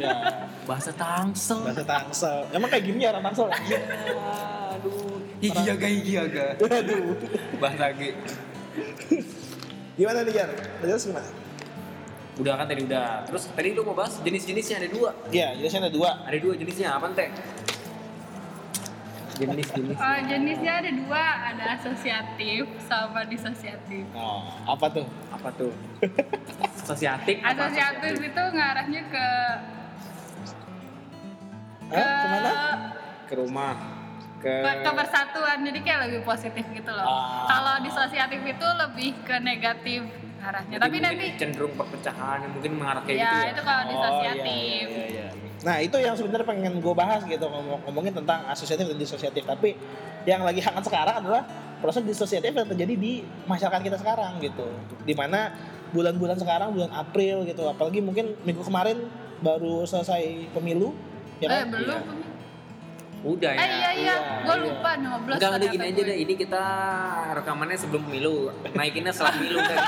ya 0.00 0.48
Bahasa 0.64 0.88
Tangsel. 0.90 1.60
bahasa 1.60 1.84
Tangsel 1.84 2.48
emang 2.50 2.72
kayak 2.72 2.84
gini 2.84 3.04
ya 3.04 3.12
orang 3.12 3.20
Tangsel 3.22 3.52
Ya, 3.68 3.80
aduh. 4.72 5.20
Higiaga 5.38 5.86
higiaga. 5.86 6.46
aduh 6.56 7.12
Bahasa 7.60 7.92
G. 7.92 8.16
gimana 9.92 10.22
nih 10.22 10.32
Jar 10.32 10.48
jelas 10.80 11.04
gimana 11.04 11.28
Udah 12.38 12.54
kan 12.54 12.66
tadi 12.70 12.86
udah. 12.86 13.26
Terus 13.26 13.50
tadi 13.50 13.68
lu 13.74 13.82
mau 13.82 13.98
bahas 13.98 14.14
jenis-jenisnya 14.22 14.86
ada 14.86 14.88
dua. 14.88 15.10
Iya, 15.34 15.58
jelasnya 15.58 15.90
ada 15.90 15.92
dua. 15.92 16.10
Ada 16.22 16.38
dua 16.38 16.54
jenisnya 16.54 16.88
apa 16.94 17.10
teh? 17.10 17.30
Jenis-jenis. 19.38 19.94
Eh, 19.94 20.20
jenisnya 20.26 20.72
ada 20.82 20.90
dua, 20.94 21.24
ada 21.50 21.64
asosiatif 21.78 22.66
sama 22.86 23.22
disosiatif. 23.26 24.02
Oh, 24.14 24.42
apa 24.66 24.86
tuh? 24.90 25.06
Apa 25.30 25.50
tuh? 25.54 25.70
Asosiatif. 26.62 27.38
apa 27.42 27.70
Asosiatif 27.70 28.14
itu 28.22 28.42
ngarahnya 28.54 29.02
ke 29.10 29.26
Hah? 31.88 32.04
Ke 32.04 32.26
mana? 32.28 32.52
Ke 33.26 33.34
rumah. 33.38 33.76
Ke 34.38 34.54
ke 34.62 34.72
kebersatuan 34.86 35.66
jadi 35.66 35.80
kayak 35.82 36.00
lebih 36.06 36.20
positif 36.22 36.62
gitu 36.70 36.90
loh. 36.90 37.02
Ah. 37.02 37.46
Kalau 37.50 37.74
disosiatif 37.82 38.42
itu 38.42 38.68
lebih 38.78 39.10
ke 39.26 39.36
negatif 39.42 40.02
arahnya. 40.38 40.74
Jadi 40.78 40.82
Tapi 40.86 40.96
nanti 41.02 41.26
cenderung 41.36 41.74
perpecahan 41.74 42.36
yang 42.46 42.52
mungkin 42.54 42.72
mengarah 42.78 43.02
kayak 43.02 43.18
ya, 43.18 43.22
gitu 43.26 43.38
ya. 43.38 43.50
itu 43.50 43.62
kalau 43.66 43.82
Oh, 43.82 43.90
disosiatif. 43.90 44.84
iya, 44.86 45.04
iya, 45.06 45.06
iya. 45.10 45.28
Nah 45.58 45.76
itu 45.82 45.96
yang 45.98 46.14
sebenarnya 46.14 46.46
pengen 46.46 46.74
gue 46.78 46.94
bahas 46.94 47.22
gitu 47.26 47.46
ngomong 47.50 47.82
ngomongin 47.90 48.14
tentang 48.14 48.40
asosiatif 48.46 48.86
dan 48.86 48.98
disosiatif. 48.98 49.42
Tapi 49.42 49.74
yang 50.22 50.46
lagi 50.46 50.62
hangat 50.62 50.86
sekarang 50.86 51.26
adalah 51.26 51.42
proses 51.78 52.02
disosiatif 52.06 52.54
yang 52.54 52.68
terjadi 52.70 52.94
di 52.94 53.12
masyarakat 53.46 53.80
kita 53.82 53.98
sekarang 53.98 54.38
gitu. 54.38 54.66
Di 55.02 55.14
mana 55.14 55.50
bulan-bulan 55.90 56.36
sekarang 56.36 56.74
bulan 56.76 56.92
April 56.92 57.48
gitu, 57.48 57.64
apalagi 57.64 58.04
mungkin 58.04 58.36
minggu 58.44 58.60
kemarin 58.60 59.08
baru 59.40 59.86
selesai 59.88 60.50
pemilu, 60.52 60.92
ya 61.40 61.48
eh 61.48 61.64
kan? 61.64 61.70
belum. 61.72 62.02
Udah 63.20 63.50
ya. 63.50 63.58
Eh 63.58 63.66
iya 63.66 63.72
iya, 63.72 63.90
Iya, 63.98 64.14
gue 64.40 64.54
iya. 64.54 64.64
lupa 64.64 64.90
19 64.94 65.34
Enggak 65.34 65.50
ada 65.52 65.66
gini 65.66 65.84
aja 65.84 65.94
gue. 65.96 66.06
deh. 66.06 66.16
Ini 66.20 66.34
kita 66.36 66.64
rekamannya 67.34 67.76
sebelum 67.76 68.02
pemilu. 68.04 68.34
Naikinnya 68.70 69.10
setelah 69.10 69.32
pemilu 69.34 69.58
kan. 69.60 69.78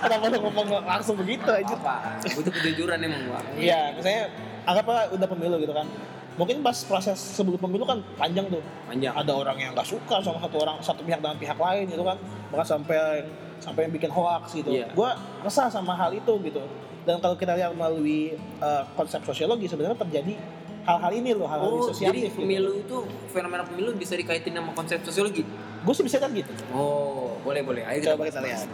Kenapa 0.00 0.24
lu 0.26 0.38
ngomong 0.42 0.66
langsung 0.82 1.14
begitu 1.14 1.44
aja? 1.46 1.74
Apa? 1.74 1.96
Butuh 2.26 2.48
kejujuran 2.50 2.98
emang 2.98 3.22
gua. 3.26 3.40
Iya, 3.54 3.92
misalnya 3.92 4.22
anggaplah 4.64 5.08
udah 5.10 5.28
pemilu 5.28 5.56
gitu 5.58 5.70
kan. 5.70 5.86
Mungkin 6.34 6.56
pas 6.60 6.76
proses 6.80 7.18
sebelum 7.20 7.60
pemilu 7.60 7.84
kan 7.84 8.00
panjang 8.16 8.48
tuh. 8.48 8.64
Panjang. 8.86 9.12
ada 9.12 9.32
orang 9.34 9.56
yang 9.56 9.70
nggak 9.70 9.84
suka 9.84 10.18
sama 10.18 10.40
satu 10.40 10.56
orang 10.58 10.76
satu 10.80 11.00
pihak 11.02 11.20
dengan 11.20 11.36
pihak 11.36 11.54
lain 11.54 11.84
gitu 11.86 12.00
kan 12.00 12.16
bahkan 12.48 12.66
sampai 12.66 13.22
sampai 13.58 13.80
yang 13.84 13.92
bikin 13.92 14.08
hoax 14.08 14.56
gitu 14.56 14.72
Iya. 14.72 14.88
gue 14.88 15.10
resah 15.40 15.68
sama 15.68 15.92
hal 15.92 16.10
itu 16.10 16.32
gitu 16.40 16.64
dan 17.02 17.20
kalau 17.20 17.36
kita 17.36 17.52
lihat 17.52 17.70
melalui 17.70 18.34
uh, 18.58 18.82
konsep 18.90 19.20
sosiologi 19.22 19.68
sebenarnya 19.68 20.00
terjadi 20.00 20.34
hal-hal 20.82 21.12
ini 21.12 21.30
loh 21.32 21.44
hal-hal 21.44 21.66
Oh, 21.66 21.88
jadi 21.88 22.10
disosiatif 22.16 22.32
pemilu 22.34 22.72
itu 22.78 22.96
fenomena 23.28 23.62
pemilu 23.62 23.92
bisa 23.92 24.14
dikaitin 24.14 24.52
sama 24.52 24.72
konsep 24.72 24.98
sosiologi. 25.00 25.44
gue 25.80 25.92
sih 25.92 26.04
bisa 26.04 26.16
lihat 26.18 26.32
gitu 26.34 26.52
Oh, 26.70 27.36
boleh 27.40 27.60
boleh. 27.60 27.82
Ayo 27.82 28.04
Coba 28.06 28.26
kita 28.26 28.40
lihat. 28.40 28.68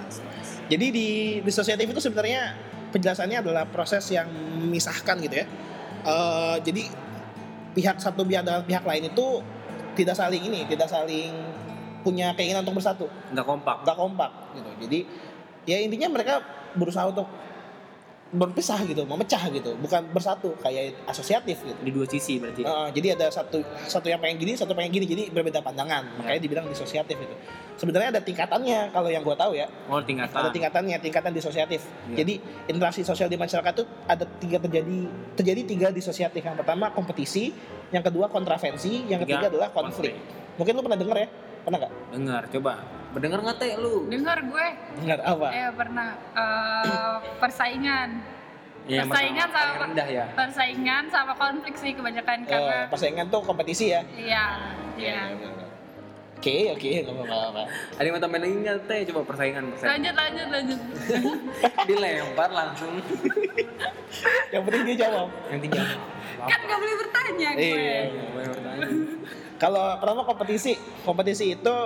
jadi 0.67 0.87
di 0.89 1.09
disosiatif 1.41 1.87
itu 1.87 2.01
sebenarnya 2.01 2.59
penjelasannya 2.89 3.39
adalah 3.39 3.65
proses 3.65 4.03
yang 4.09 4.27
memisahkan 4.59 5.17
gitu 5.21 5.37
ya 5.37 5.47
Eh, 6.03 6.57
jadi 6.63 6.87
pihak 7.73 7.99
satu 7.99 8.23
pihak 8.23 8.41
dengan 8.41 8.63
pihak 8.63 8.83
lain 8.83 9.07
itu 9.07 9.43
tidak 9.93 10.15
saling 10.15 10.39
ini 10.41 10.63
tidak 10.65 10.87
saling 10.87 11.35
punya 12.01 12.31
keinginan 12.33 12.63
untuk 12.63 12.79
bersatu 12.79 13.07
Enggak 13.29 13.43
kompak. 13.45 13.77
nggak 13.83 13.97
kompak 13.97 14.31
gitu 14.55 14.71
jadi 14.81 14.99
ya 15.65 15.77
intinya 15.79 16.09
mereka 16.09 16.35
berusaha 16.73 17.07
untuk 17.07 17.27
berpisah 18.35 18.83
gitu 18.83 19.07
memecah 19.07 19.39
gitu. 19.55 19.79
Bukan 19.79 20.11
bersatu 20.11 20.51
kayak 20.59 20.99
asosiatif 21.07 21.63
gitu. 21.63 21.79
Di 21.79 21.91
dua 21.95 22.07
sisi 22.11 22.43
berarti. 22.43 22.67
Uh, 22.67 22.91
jadi 22.91 23.15
ada 23.15 23.31
satu 23.31 23.63
satu 23.87 24.11
yang 24.11 24.19
pengen 24.19 24.43
gini 24.43 24.59
satu 24.59 24.75
pengen 24.75 24.91
gini 24.91 25.07
jadi 25.07 25.23
berbeda 25.31 25.63
pandangan. 25.63 26.03
Ya. 26.03 26.15
makanya 26.19 26.41
dibilang 26.43 26.67
disosiatif 26.67 27.15
itu 27.15 27.35
sebenarnya 27.79 28.19
ada 28.19 28.21
tingkatannya 28.25 28.91
kalau 28.91 29.09
yang 29.13 29.23
gue 29.23 29.37
tahu 29.39 29.53
ya. 29.55 29.71
Oh, 29.87 30.03
tingkatan. 30.03 30.35
ada 30.35 30.51
tingkatannya 30.51 30.97
tingkatan 30.99 31.31
disosiatif. 31.31 31.87
Ya. 32.11 32.25
jadi 32.25 32.43
interaksi 32.67 33.07
sosial 33.07 33.31
di 33.31 33.39
masyarakat 33.39 33.73
itu 33.79 33.85
ada 34.11 34.25
tiga 34.43 34.59
terjadi 34.59 34.99
terjadi 35.39 35.61
tiga 35.63 35.89
disosiatif. 35.95 36.43
Yang 36.43 36.67
pertama 36.67 36.91
kompetisi. 36.91 37.55
Yang 37.95 38.11
kedua 38.11 38.27
kontravensi. 38.27 39.07
Yang 39.07 39.23
Tiga, 39.23 39.39
ketiga 39.39 39.47
adalah 39.55 39.69
konflik. 39.71 40.19
Mungkin 40.59 40.73
lu 40.75 40.83
pernah 40.83 40.99
denger 40.99 41.17
ya? 41.23 41.29
Pernah 41.63 41.79
nggak? 41.79 41.93
Dengar, 42.11 42.43
coba. 42.51 42.73
Mendengar 43.17 43.41
nggak 43.41 43.57
teh 43.57 43.73
lu? 43.81 44.05
Dengar 44.13 44.45
gue, 44.45 44.67
dengar 45.01 45.19
apa 45.25 45.49
eh 45.49 45.71
pernah 45.73 46.09
eh, 46.37 47.17
persaingan. 47.41 48.09
Ya, 48.87 49.03
Persaingan 49.03 49.49
paling 49.49 49.73
sama- 49.73 49.85
rendah 49.89 50.07
ya. 50.07 50.25
Persaingan 50.37 51.05
sama 51.09 51.33
konflik 51.35 51.75
sih 51.75 51.97
kebanyakan 51.97 52.45
Eh, 52.45 52.47
karena 52.47 52.79
persaingan 52.87 53.27
tuh 53.33 53.41
kompetisi 53.41 53.91
ya 53.91 54.05
iya, 54.15 54.45
iya. 54.95 55.33
Oke, 56.37 56.71
oke, 56.71 56.89
nggak 57.03 57.17
apa-apa. 57.17 57.65
Ada 57.97 58.05
yang 58.05 58.15
mau 58.15 58.21
tambahin 58.21 58.43
lagi 58.45 58.57
nggak 58.61 58.79
teh? 58.85 59.01
Coba 59.09 59.21
persaingan 59.25 59.65
persaingan. 59.73 59.93
Lanjut 59.97 60.15
lanjut 60.15 60.49
lanjut. 60.53 60.81
Dilempar 61.89 62.51
langsung. 62.53 62.93
Yang 64.55 64.63
penting 64.69 64.83
dia 64.85 64.97
jawab. 65.09 65.29
Yang 65.49 65.61
tiga. 65.67 65.83
kan 66.37 66.59
gak 66.63 66.79
boleh 66.79 66.97
bertanya 67.01 67.49
gue. 67.51 67.65
Iya. 67.65 67.99
Boleh 68.31 68.49
bertanya. 68.53 68.87
Kalau 69.57 69.85
pertama 69.97 70.21
kompetisi, 70.23 70.73
kompetisi 71.03 71.57
itu 71.57 71.77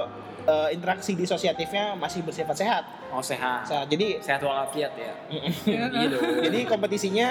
eh, 0.51 0.69
interaksi 0.75 1.13
disosiatifnya 1.15 1.95
masih 1.95 2.27
bersifat 2.27 2.57
sehat. 2.57 2.85
Oh 3.11 3.23
sehat. 3.23 3.67
Nah, 3.67 3.85
jadi 3.87 4.19
Sehat 4.19 4.43
walafiat 4.43 4.93
ya. 4.95 5.15
Iya 5.31 6.07
dong. 6.11 6.23
jadi 6.47 6.59
kompetisinya 6.67 7.29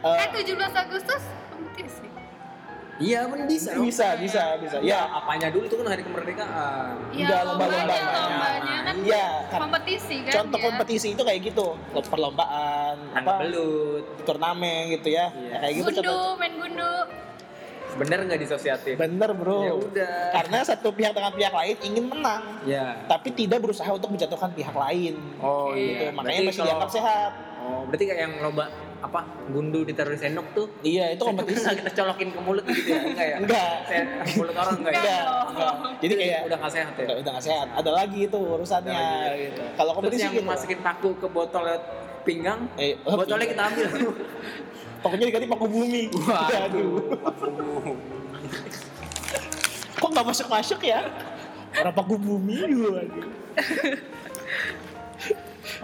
Eh 0.00 0.16
eh, 0.16 0.28
17 0.32 0.56
Agustus 0.56 1.22
kompetisi. 1.50 2.06
Iya 3.00 3.24
kan 3.24 3.48
bisa 3.48 3.72
bisa, 3.80 4.06
bisa, 4.20 4.42
bisa. 4.60 4.76
Ya, 4.84 4.84
Ya, 4.84 5.00
apanya 5.08 5.48
dulu 5.48 5.64
itu 5.64 5.76
kan 5.76 5.88
hari 5.88 6.04
kemerdekaan. 6.04 7.00
Ya 7.16 7.40
lomba-lombanya. 7.48 8.12
lombanya 8.28 8.76
kan 8.84 8.94
Iya, 9.00 9.26
kan. 9.48 9.58
kompetisi 9.64 10.16
kan 10.28 10.32
contoh 10.36 10.58
ya. 10.60 10.64
kompetisi 10.68 11.08
itu 11.16 11.22
kayak 11.24 11.40
gitu, 11.48 11.66
perlombaan, 12.12 12.96
Tangga 13.16 13.24
apa, 13.24 13.40
belut. 13.40 14.04
turnamen 14.28 14.92
gitu 14.92 15.16
ya, 15.16 15.32
Iya. 15.32 15.48
Ya, 15.48 15.56
kayak 15.64 15.72
gitu. 15.80 15.84
Gundu, 15.88 16.00
contoh. 16.04 16.28
main 16.36 16.54
gundu. 16.60 16.92
Bener 17.96 18.18
nggak 18.22 18.40
disosiatif? 18.40 18.94
Bener 18.94 19.30
bro. 19.32 19.60
Ya 19.60 19.74
udah. 19.74 20.16
Karena 20.32 20.58
satu 20.62 20.90
pihak 20.90 21.10
dengan 21.10 21.32
pihak 21.32 21.50
lain 21.50 21.76
ingin 21.82 22.04
menang, 22.06 22.42
Ya. 22.62 23.00
tapi 23.04 23.30
tidak 23.30 23.58
berusaha 23.60 23.88
untuk 23.88 24.10
menjatuhkan 24.10 24.52
pihak 24.52 24.72
lain. 24.72 25.14
Oh 25.38 25.72
gitu. 25.72 25.98
iya. 25.98 26.10
Makanya 26.10 26.22
Berarti 26.22 26.46
masih 26.46 26.56
kalau- 26.56 26.68
dianggap 26.68 26.90
sehat. 26.90 27.32
Oh, 27.60 27.84
berarti 27.84 28.04
kayak 28.04 28.20
yang 28.20 28.34
lomba 28.40 28.72
apa 29.00 29.20
gundu 29.48 29.80
ditaruh 29.80 30.12
di 30.12 30.18
sendok 30.18 30.44
tuh 30.52 30.66
Iya, 30.80 31.12
itu 31.12 31.20
kompetisi. 31.22 31.60
Kita 31.76 31.92
colokin 31.94 32.28
ke 32.30 32.40
mulut 32.40 32.64
gitu 32.64 32.88
ya 32.88 33.00
enggak 33.02 33.26
ya 33.26 33.36
Enggak. 33.36 33.72
Saya, 33.84 34.02
mulut 34.32 34.54
orang 34.54 34.74
enggak 34.76 34.92
ya 34.92 35.00
Enggak, 35.00 35.20
enggak. 35.44 35.72
Jadi 36.00 36.14
kayak 36.16 36.40
udah 36.44 36.56
nggak 36.56 36.72
sehat 36.72 36.92
ya 36.92 37.04
udah, 37.04 37.16
udah 37.20 37.30
gak 37.30 37.44
sehat. 37.44 37.66
Ada 37.76 37.90
lagi 37.90 38.20
itu 38.24 38.38
urusannya. 38.38 38.96
Ada 38.96 39.28
lagi. 39.28 39.44
Gitu. 39.46 39.60
Kalau 39.70 39.92
terus 39.92 39.96
kompetisi 40.00 40.22
yang 40.22 40.34
gitu. 40.36 40.48
masukin 40.48 40.78
paku 40.80 41.10
ke 41.16 41.26
botol 41.28 41.64
pinggang 42.20 42.60
Eh, 42.76 42.92
oh, 43.00 43.16
botolnya 43.16 43.44
iya. 43.44 43.52
kita 43.52 43.62
ambil 43.66 43.86
Pokoknya 45.00 45.26
diganti 45.32 45.48
paku 45.48 45.66
bumi. 45.66 46.02
Aduh. 46.68 47.16
Kok 49.96 50.08
nggak 50.12 50.26
masuk 50.28 50.46
masuk 50.48 50.80
ya? 50.84 51.04
Orang 51.80 51.94
paku 51.96 52.14
bumi 52.18 52.58
waduh. 52.74 53.26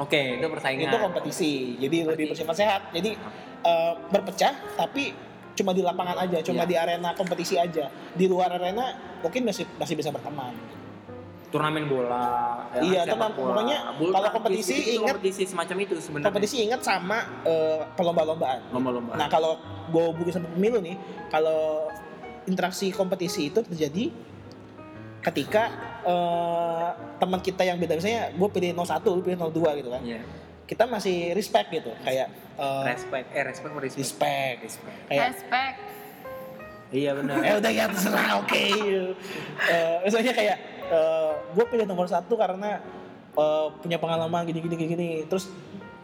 oke 0.03 0.21
itu 0.41 0.47
persaingan 0.49 0.89
Itu 0.89 0.97
kompetisi. 1.01 1.53
Jadi 1.81 1.97
lebih 2.05 2.25
bersifat 2.33 2.57
sehat. 2.57 2.81
Jadi 2.93 3.17
eh, 3.65 3.93
berpecah 4.13 4.55
tapi 4.77 5.13
cuma 5.57 5.73
di 5.73 5.81
lapangan 5.81 6.21
aja, 6.29 6.45
cuma 6.45 6.69
Iya. 6.69 6.71
di 6.71 6.77
arena 6.77 7.11
kompetisi 7.17 7.57
aja. 7.57 7.89
Di 8.13 8.29
luar 8.29 8.53
arena 8.61 8.93
mungkin 9.25 9.49
masih 9.49 9.65
masih 9.81 9.97
bisa 9.97 10.13
berteman. 10.13 10.53
Turnamen 11.47 11.87
bola 11.87 12.67
ya, 12.71 12.81
Iya, 12.83 13.01
teman. 13.07 13.31
bola, 13.33 13.55
Pokoknya 13.55 13.79
bulu 13.95 14.11
kalau 14.11 14.29
kompetisi 14.31 14.73
itu 14.75 14.91
ingat- 14.97 15.15
kompetisi 15.15 15.43
semacam 15.45 15.77
itu 15.81 15.95
sebenarnya 15.97 16.27
Kompetisi 16.27 16.57
ingat 16.61 16.81
sama 16.81 17.19
eh, 17.43 17.81
pelomba-lombaan. 17.95 18.61
lomba-lomba 18.69 19.13
Nah 19.15 19.27
kalau 19.27 19.57
gue 19.87 20.05
hubungin 20.05 20.33
sama 20.33 20.49
pemilu 20.51 20.79
nih, 20.81 20.99
kalau 21.29 21.87
interaksi 22.45 22.91
kompetisi 22.91 23.49
itu 23.49 23.63
terjadi 23.63 24.11
ketika 25.23 25.63
eh, 26.03 26.89
teman 27.17 27.41
kita 27.41 27.63
yang 27.63 27.77
beda 27.77 27.95
misalnya 27.95 28.31
gue 28.31 28.49
pilih 28.49 28.71
01, 28.73 28.83
lu 29.09 29.21
pilih 29.21 29.39
02 29.41 29.51
gitu 29.77 29.89
kan. 29.89 30.03
Iya. 30.03 30.21
Kita 30.65 30.83
masih 30.85 31.31
respect 31.33 31.71
gitu, 31.71 31.95
kayak 32.01 32.27
eh, 32.57 32.83
respect 32.85 33.27
eh 33.31 33.43
respect 33.45 33.71
respect 33.73 33.95
respect, 33.97 34.57
respect 34.61 34.99
kayak 35.07 35.27
Respect. 35.31 35.77
iya 36.89 37.11
benar 37.13 37.43
eh 37.45 37.55
udah 37.57 37.73
ya 37.73 37.85
terserah 37.87 38.31
oke. 38.37 38.67
Eh, 39.67 39.97
misalnya 40.05 40.31
kayak 40.33 40.57
gue 41.57 41.65
pilih 41.69 41.87
nomor 41.89 42.07
satu 42.07 42.35
karena 42.39 42.81
eh, 43.37 43.67
punya 43.81 43.97
pengalaman 44.01 44.47
gini 44.49 44.61
gini 44.65 44.75
gini, 44.75 44.91
gini. 44.95 45.11
Terus 45.29 45.51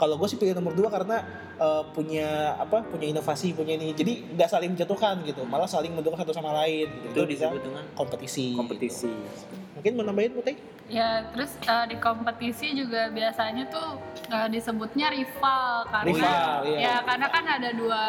kalau 0.01 0.19
gue 0.19 0.27
sih 0.27 0.41
pilih 0.41 0.59
nomor 0.59 0.75
dua 0.75 0.91
karena 0.91 1.23
eh, 1.61 1.83
punya 1.95 2.59
apa 2.59 2.83
punya 2.87 3.07
inovasi 3.13 3.55
punya 3.55 3.79
ini 3.79 3.95
jadi 3.95 4.35
nggak 4.35 4.49
saling 4.51 4.71
menjatuhkan 4.75 5.23
gitu 5.23 5.47
malah 5.47 5.71
saling 5.71 5.95
mendukung 5.95 6.19
satu 6.19 6.35
sama 6.35 6.51
lain 6.65 6.91
gitu. 7.07 7.23
Itu 7.23 7.23
disebut 7.29 7.61
dengan 7.63 7.85
kompetisi 7.95 8.59
kompetisi. 8.59 9.11
gitu. 9.11 9.55
mungkin 9.79 9.93
mau 9.99 10.05
nambahin 10.07 10.35
Putih 10.35 10.57
Ya, 10.93 11.25
terus 11.33 11.57
eh, 11.63 11.85
di 11.89 11.97
kompetisi 11.97 12.77
juga 12.77 13.09
biasanya 13.09 13.65
tuh 13.73 13.97
eh, 14.29 14.49
disebutnya 14.53 15.09
rival 15.09 15.89
karena 15.89 16.11
Rival, 16.13 16.59
iya. 16.69 16.79
ya 16.85 16.95
karena 17.07 17.27
kan 17.33 17.45
ada 17.49 17.71
dua 17.73 18.03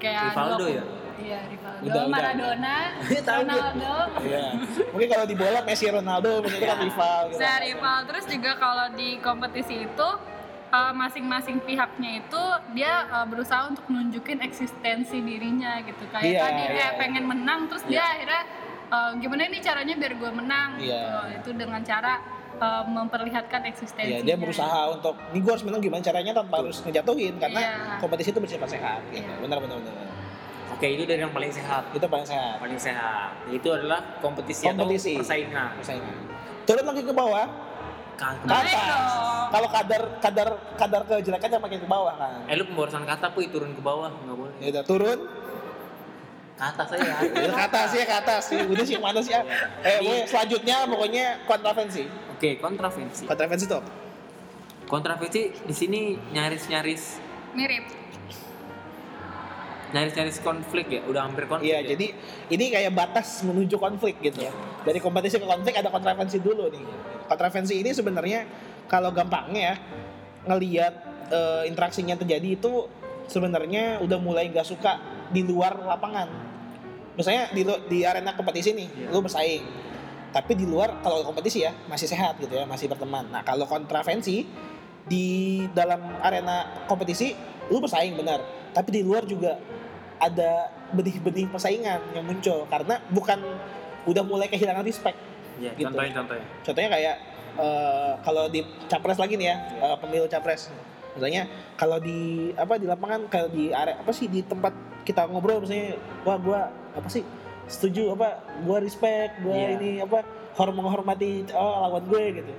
kayak 0.00 0.34
Rivaldo 0.34 0.56
dua 0.64 0.70
ya? 0.74 0.84
Iya, 1.20 1.38
Rivaldo, 1.46 1.82
Udah, 1.82 1.94
udah. 1.98 2.08
Maradona, 2.08 2.76
Tahu 3.28 3.40
gue. 3.40 3.52
Ronaldo. 3.52 3.94
Iya. 4.22 4.46
Mungkin 4.90 5.08
kalau 5.08 5.24
di 5.24 5.34
bola 5.34 5.60
Messi 5.60 5.86
Ronaldo 5.86 6.30
menjadi 6.40 6.66
kan 6.66 6.78
rival 6.80 7.20
gitu. 7.28 7.38
Saya 7.38 7.56
rival 7.60 7.98
terus 8.04 8.24
juga 8.26 8.50
kalau 8.56 8.86
di 8.92 9.08
kompetisi 9.18 9.74
itu 9.82 10.08
eh, 10.70 10.92
masing-masing 10.92 11.58
pihaknya 11.60 12.10
itu 12.18 12.42
dia 12.72 12.92
eh, 13.06 13.26
berusaha 13.26 13.62
untuk 13.66 13.84
nunjukin 13.86 14.40
eksistensi 14.40 15.20
dirinya 15.20 15.78
gitu 15.80 16.04
kayak 16.08 16.24
Iya, 16.26 16.40
tadi 16.42 16.62
iya, 16.62 16.70
kayak 16.70 16.92
iya. 16.92 16.98
pengen 16.98 17.24
menang 17.26 17.60
terus 17.66 17.82
dia 17.84 18.02
akhirnya 18.02 18.42
eh, 18.88 19.10
gimana 19.18 19.42
ini 19.44 19.58
caranya 19.60 19.94
biar 19.94 20.12
gue 20.14 20.30
menang 20.32 20.70
Iya. 20.76 21.02
gitu. 21.36 21.50
itu 21.52 21.58
dengan 21.58 21.82
cara 21.82 22.14
memperlihatkan 22.60 23.64
Iya, 23.64 23.72
eksistensinya 23.72 24.20
dia 24.20 24.36
berusaha 24.36 24.92
untuk 24.92 25.16
ini 25.32 25.40
gue 25.40 25.48
harus 25.48 25.64
menang 25.64 25.80
gimana 25.80 26.04
caranya 26.04 26.32
tanpa 26.34 26.60
harus 26.60 26.84
ngejatuhin 26.84 27.40
karena 27.40 27.56
Iya. 27.58 27.76
kompetisi 27.96 28.28
itu 28.30 28.36
bersifat 28.38 28.68
sehat 28.70 29.00
gitu. 29.08 29.24
Iya. 29.24 29.40
Benar 29.40 29.58
benar 29.58 29.76
benar. 29.80 29.99
Oke, 30.80 30.96
itu 30.96 31.04
dari 31.04 31.20
yang 31.20 31.28
paling 31.28 31.52
sehat. 31.52 31.92
Itu 31.92 32.08
paling 32.08 32.24
sehat. 32.24 32.56
Paling 32.56 32.80
sehat. 32.80 33.36
Itu 33.52 33.68
adalah 33.68 34.16
kompetisi, 34.16 34.64
Kompetisi. 34.64 35.12
atau 35.12 35.20
persaingan. 35.20 35.68
Persaingan. 35.76 36.16
Turun 36.64 36.84
lagi 36.88 37.02
ke 37.04 37.12
bawah, 37.12 37.44
Kan. 38.16 38.40
dong. 38.40 38.64
Kalau 39.50 39.68
kadar 39.68 40.02
kadar 40.20 40.48
kadar 40.74 41.00
kejelekannya 41.04 41.58
makin 41.60 41.78
ke 41.84 41.88
bawah 41.88 42.16
kan. 42.16 42.48
Eh 42.48 42.56
lu 42.56 42.64
pemborosan 42.64 43.04
kata 43.04 43.28
puy 43.28 43.52
turun 43.52 43.76
ke 43.76 43.82
bawah 43.84 44.08
nggak 44.08 44.32
boleh. 44.34 44.54
Ya 44.56 44.68
udah 44.72 44.84
turun, 44.88 45.18
Ke 46.56 46.64
atas 46.64 46.88
aja. 46.96 47.12
ya, 47.28 47.48
ke 47.52 47.60
atas 47.62 47.88
ya 47.92 48.04
ke 48.06 48.16
atas. 48.16 48.42
Ya, 48.48 48.64
Udah 48.64 48.84
sih 48.84 48.96
mana 48.96 49.20
sih 49.20 49.32
ya? 49.32 49.40
Eh, 49.40 49.44
Iya. 49.44 49.92
pokoknya 50.00 50.24
selanjutnya 50.24 50.76
pokoknya 50.88 51.24
kontravensi. 51.44 52.02
Oke, 52.32 52.50
kontravensi. 52.56 53.22
Kontravensi 53.24 53.64
tuh. 53.68 53.84
Kontravensi 54.84 55.42
di 55.60 55.74
sini 55.76 56.00
nyaris-nyaris 56.32 57.20
mirip 57.52 57.84
nyaris-nyaris 59.90 60.38
konflik 60.42 60.86
ya, 60.88 61.00
udah 61.06 61.26
hampir 61.26 61.44
konflik. 61.50 61.74
Iya, 61.74 61.78
ya? 61.82 61.94
jadi 61.94 62.06
ini 62.54 62.64
kayak 62.70 62.92
batas 62.94 63.42
menuju 63.42 63.76
konflik 63.76 64.18
gitu. 64.22 64.46
Iya. 64.46 64.52
Dari 64.86 64.98
kompetisi 65.02 65.36
ke 65.42 65.46
konflik 65.46 65.74
ada 65.76 65.90
kontravensi 65.90 66.38
dulu 66.38 66.70
nih. 66.70 66.84
Kontravensi 67.26 67.74
ini 67.78 67.90
sebenarnya 67.90 68.46
kalau 68.86 69.10
gampangnya 69.10 69.60
ya 69.60 69.74
ngelihat 70.46 70.94
eh, 71.30 71.62
interaksinya 71.70 72.16
terjadi 72.18 72.58
itu 72.58 72.86
sebenarnya 73.30 74.02
udah 74.02 74.18
mulai 74.18 74.50
nggak 74.50 74.66
suka 74.66 74.98
di 75.30 75.46
luar 75.46 75.78
lapangan. 75.78 76.26
Misalnya 77.14 77.50
di 77.54 77.62
di 77.90 77.98
arena 78.02 78.34
kompetisi 78.34 78.74
nih, 78.74 78.88
Iya. 78.88 79.08
lu 79.14 79.20
bersaing. 79.22 79.64
Tapi 80.30 80.54
di 80.54 80.62
luar 80.62 81.02
kalau 81.02 81.26
kompetisi 81.26 81.66
ya 81.66 81.74
masih 81.90 82.06
sehat 82.06 82.38
gitu 82.38 82.54
ya, 82.54 82.62
masih 82.62 82.86
berteman. 82.86 83.26
Nah, 83.30 83.42
kalau 83.42 83.66
kontravensi 83.66 84.46
di 85.10 85.26
dalam 85.74 85.98
arena 86.22 86.86
kompetisi 86.86 87.34
lu 87.66 87.82
bersaing 87.82 88.14
benar, 88.14 88.38
tapi 88.70 88.94
di 88.94 89.02
luar 89.02 89.26
juga 89.26 89.58
ada 90.20 90.50
benih-benih 90.92 91.48
persaingan 91.48 92.00
yang 92.12 92.22
muncul 92.22 92.68
karena 92.68 93.00
bukan 93.08 93.40
udah 94.04 94.20
mulai 94.20 94.46
kehilangan 94.46 94.84
respect. 94.84 95.16
Iya, 95.56 95.72
gitu. 95.74 95.88
contohnya 95.88 96.12
contohnya. 96.14 96.46
Contohnya 96.62 96.90
kayak 96.90 97.16
eh, 97.56 98.12
kalau 98.20 98.44
di 98.46 98.60
capres 98.86 99.16
lagi 99.16 99.34
nih 99.34 99.48
ya, 99.48 99.56
eh, 99.80 99.96
pemilu 99.98 100.26
capres. 100.26 100.68
Misalnya 101.10 101.42
kalau 101.74 101.98
di 101.98 102.20
apa 102.54 102.76
di 102.76 102.86
lapangan 102.86 103.26
kalau 103.26 103.48
di 103.48 103.72
area 103.72 103.98
apa 103.98 104.12
sih 104.12 104.24
di 104.24 104.40
tempat 104.40 104.70
kita 105.02 105.26
ngobrol 105.26 105.58
misalnya 105.58 105.96
wah 106.22 106.36
gua 106.36 106.60
apa 106.92 107.08
sih 107.08 107.24
setuju 107.66 108.14
apa 108.14 108.38
gua 108.62 108.78
respect 108.78 109.40
gua 109.40 109.56
Iya. 109.56 109.68
ini 109.74 109.90
apa 109.98 110.22
horm 110.54 110.76
menghormati 110.76 111.50
oh, 111.50 111.82
lawan 111.82 112.04
gue 112.04 112.24
gitu 112.36 112.52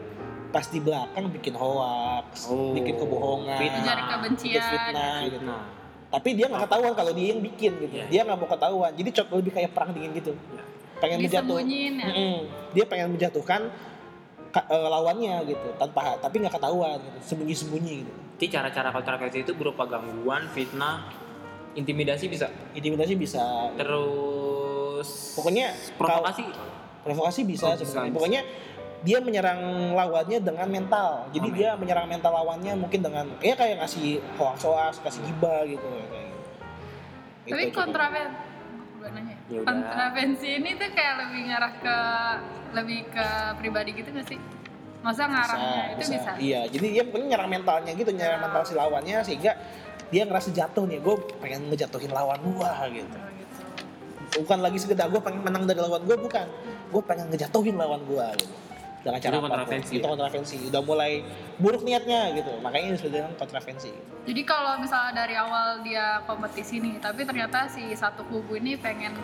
pas 0.50 0.64
di 0.64 0.80
belakang 0.80 1.28
bikin 1.30 1.56
hoax 1.56 2.48
Oh, 2.48 2.76
bikin 2.76 2.96
kebohongan 2.98 3.56
fitnah. 3.56 3.78
mencari 3.78 4.02
bikin 4.02 4.12
kebencian 4.12 4.64
fitnah 4.64 5.16
gitu 5.22 5.38
Nah, 5.42 5.64
tapi 6.12 6.30
dia 6.34 6.46
nggak 6.46 6.68
ketahuan 6.68 6.94
kalau 6.94 7.12
dia 7.12 7.28
yang 7.30 7.42
bikin 7.42 7.72
gitu 7.80 7.94
Iya. 7.94 8.06
dia 8.08 8.22
nggak 8.22 8.38
mau 8.38 8.50
ketahuan 8.50 8.92
jadi 8.92 9.10
cot 9.14 9.28
lebih 9.34 9.52
kayak 9.52 9.72
perang 9.72 9.92
dingin 9.92 10.12
gitu 10.14 10.32
pengen 10.98 11.18
menjatuh 11.18 11.42
disembunyiin 11.50 11.94
ya 11.96 12.08
Mm-mm. 12.08 12.38
dia 12.72 12.86
pengen 12.86 13.08
menjatuhkan 13.10 13.62
ka- 14.50 14.68
eh, 14.68 14.88
lawannya 14.88 15.36
gitu 15.48 15.68
tanpa 15.76 16.20
tapi 16.20 16.36
nggak 16.38 16.54
ketahuan 16.54 17.00
gitu 17.00 17.18
sembunyi 17.26 17.56
sembunyi 17.56 17.94
gitu 18.02 18.12
Jadi 18.36 18.48
cara-cara 18.52 18.90
kontravensi 18.92 19.38
itu 19.40 19.54
berupa 19.54 19.86
gangguan, 19.86 20.50
fitnah, 20.50 21.06
intimidasi 21.74 22.26
bisa. 22.26 22.50
intimidasi 22.72 23.14
bisa 23.14 23.70
Terus 23.78 25.08
pokoknya 25.34 25.70
provokasi. 25.94 26.44
provokasi 27.02 27.42
bisa 27.44 27.66
Oh, 27.68 27.74
bisa, 27.76 27.86
bisa. 28.02 28.10
pokoknya 28.10 28.42
dia 29.02 29.18
menyerang 29.18 29.92
lawannya 29.98 30.38
dengan 30.42 30.68
mental 30.70 31.26
jadi 31.34 31.48
Oh, 31.50 31.56
dia 31.58 31.70
menyerang 31.74 32.06
mental 32.06 32.32
lawannya 32.38 32.74
mungkin 32.78 33.02
dengan 33.02 33.26
ya 33.42 33.58
kayak 33.58 33.82
ngasih 33.82 34.22
hoax-hoax 34.38 35.02
kasih 35.02 35.22
gibah 35.26 35.66
gitu 35.66 35.82
kayak 35.82 36.06
gitu. 36.06 37.50
tapi 37.50 37.64
Itu, 37.70 37.78
kontraven 37.78 38.30
gue 39.02 39.10
nanya 39.10 39.36
Ya 39.50 39.60
kontravensi 39.66 40.50
ini 40.62 40.70
tuh 40.78 40.90
kayak 40.94 41.14
lebih 41.26 41.42
ngarah 41.50 41.74
ke 41.82 41.98
lebih 42.78 43.00
ke 43.10 43.28
pribadi 43.58 43.90
gitu 43.98 44.10
gak 44.14 44.28
sih 44.30 44.40
masa 45.02 45.26
ngarahnya 45.26 45.98
itu 45.98 46.14
bisa, 46.14 46.32
Iya, 46.38 46.62
jadi 46.70 46.88
dia 46.94 47.04
pokoknya 47.10 47.28
nyerang 47.34 47.50
mentalnya 47.50 47.92
gitu, 47.98 48.14
nyerang 48.14 48.38
Ya. 48.38 48.44
mental 48.46 48.62
si 48.70 48.74
lawannya 48.78 49.18
sehingga 49.26 49.58
dia 50.14 50.30
ngerasa 50.30 50.54
jatuh 50.54 50.86
nih, 50.86 51.02
gue 51.02 51.16
pengen 51.42 51.74
ngejatuhin 51.74 52.14
lawan 52.14 52.38
gua 52.54 52.86
gitu. 52.86 53.10
Oh, 53.10 53.30
gitu. 53.34 53.58
Bukan 54.46 54.62
lagi 54.62 54.78
sekedar 54.78 55.10
gue 55.10 55.18
pengen 55.18 55.42
menang 55.42 55.66
dari 55.66 55.82
lawan 55.82 56.06
gue, 56.06 56.14
bukan. 56.22 56.46
Gue 56.94 57.02
pengen 57.02 57.34
ngejatuhin 57.34 57.82
lawan 57.82 58.06
gua 58.06 58.30
gitu. 58.38 58.54
Dengan 59.02 59.18
cara 59.18 59.34
Itu 59.34 59.44
kontravensi 59.44 59.92
Itu 59.92 60.06
ya? 60.06 60.10
kontravensi. 60.10 60.56
Udah 60.70 60.82
mulai 60.82 61.12
buruk 61.58 61.82
niatnya 61.82 62.34
gitu. 62.34 62.52
Makanya 62.60 62.86
ini 62.86 62.94
disebut 62.96 63.12
dengan 63.12 63.32
kontravensi. 63.36 63.92
jadi 64.22 64.42
kalau 64.46 64.78
misalnya 64.78 65.14
dari 65.18 65.34
awal 65.34 65.82
dia 65.82 66.22
kompetisi 66.24 66.78
nih 66.78 67.02
tapi 67.02 67.26
ternyata 67.26 67.66
si 67.66 67.90
satu 67.92 68.22
kubu 68.24 68.54
ini 68.56 68.78
pengen 68.78 69.18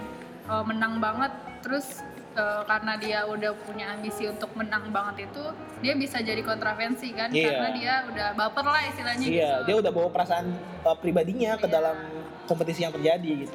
uh, 0.45 0.65
menang 0.65 0.97
banget 0.97 1.29
terus 1.61 2.01
uh, 2.33 2.65
karena 2.65 2.97
dia 2.97 3.21
udah 3.23 3.53
punya 3.61 3.93
ambisi 3.93 4.25
untuk 4.25 4.49
menang 4.53 4.89
banget 4.89 5.29
itu 5.29 5.43
dia 5.79 5.93
bisa 5.93 6.17
jadi 6.17 6.41
kontravensi 6.41 7.13
kan 7.13 7.29
Iya. 7.29 7.45
karena 7.45 7.69
dia 7.71 7.93
udah 8.09 8.27
baper 8.33 8.65
lah 8.65 8.81
istilahnya 8.89 9.21
Iya, 9.21 9.29
gitu 9.29 9.65
dia 9.69 9.75
udah 9.77 9.91
bawa 9.93 10.09
perasaan 10.09 10.45
uh, 10.81 10.97
pribadinya 10.97 11.53
ke 11.55 11.65
Iya. 11.65 11.73
dalam 11.77 11.97
kompetisi 12.45 12.81
yang 12.81 12.91
terjadi 12.91 13.45
gitu. 13.45 13.53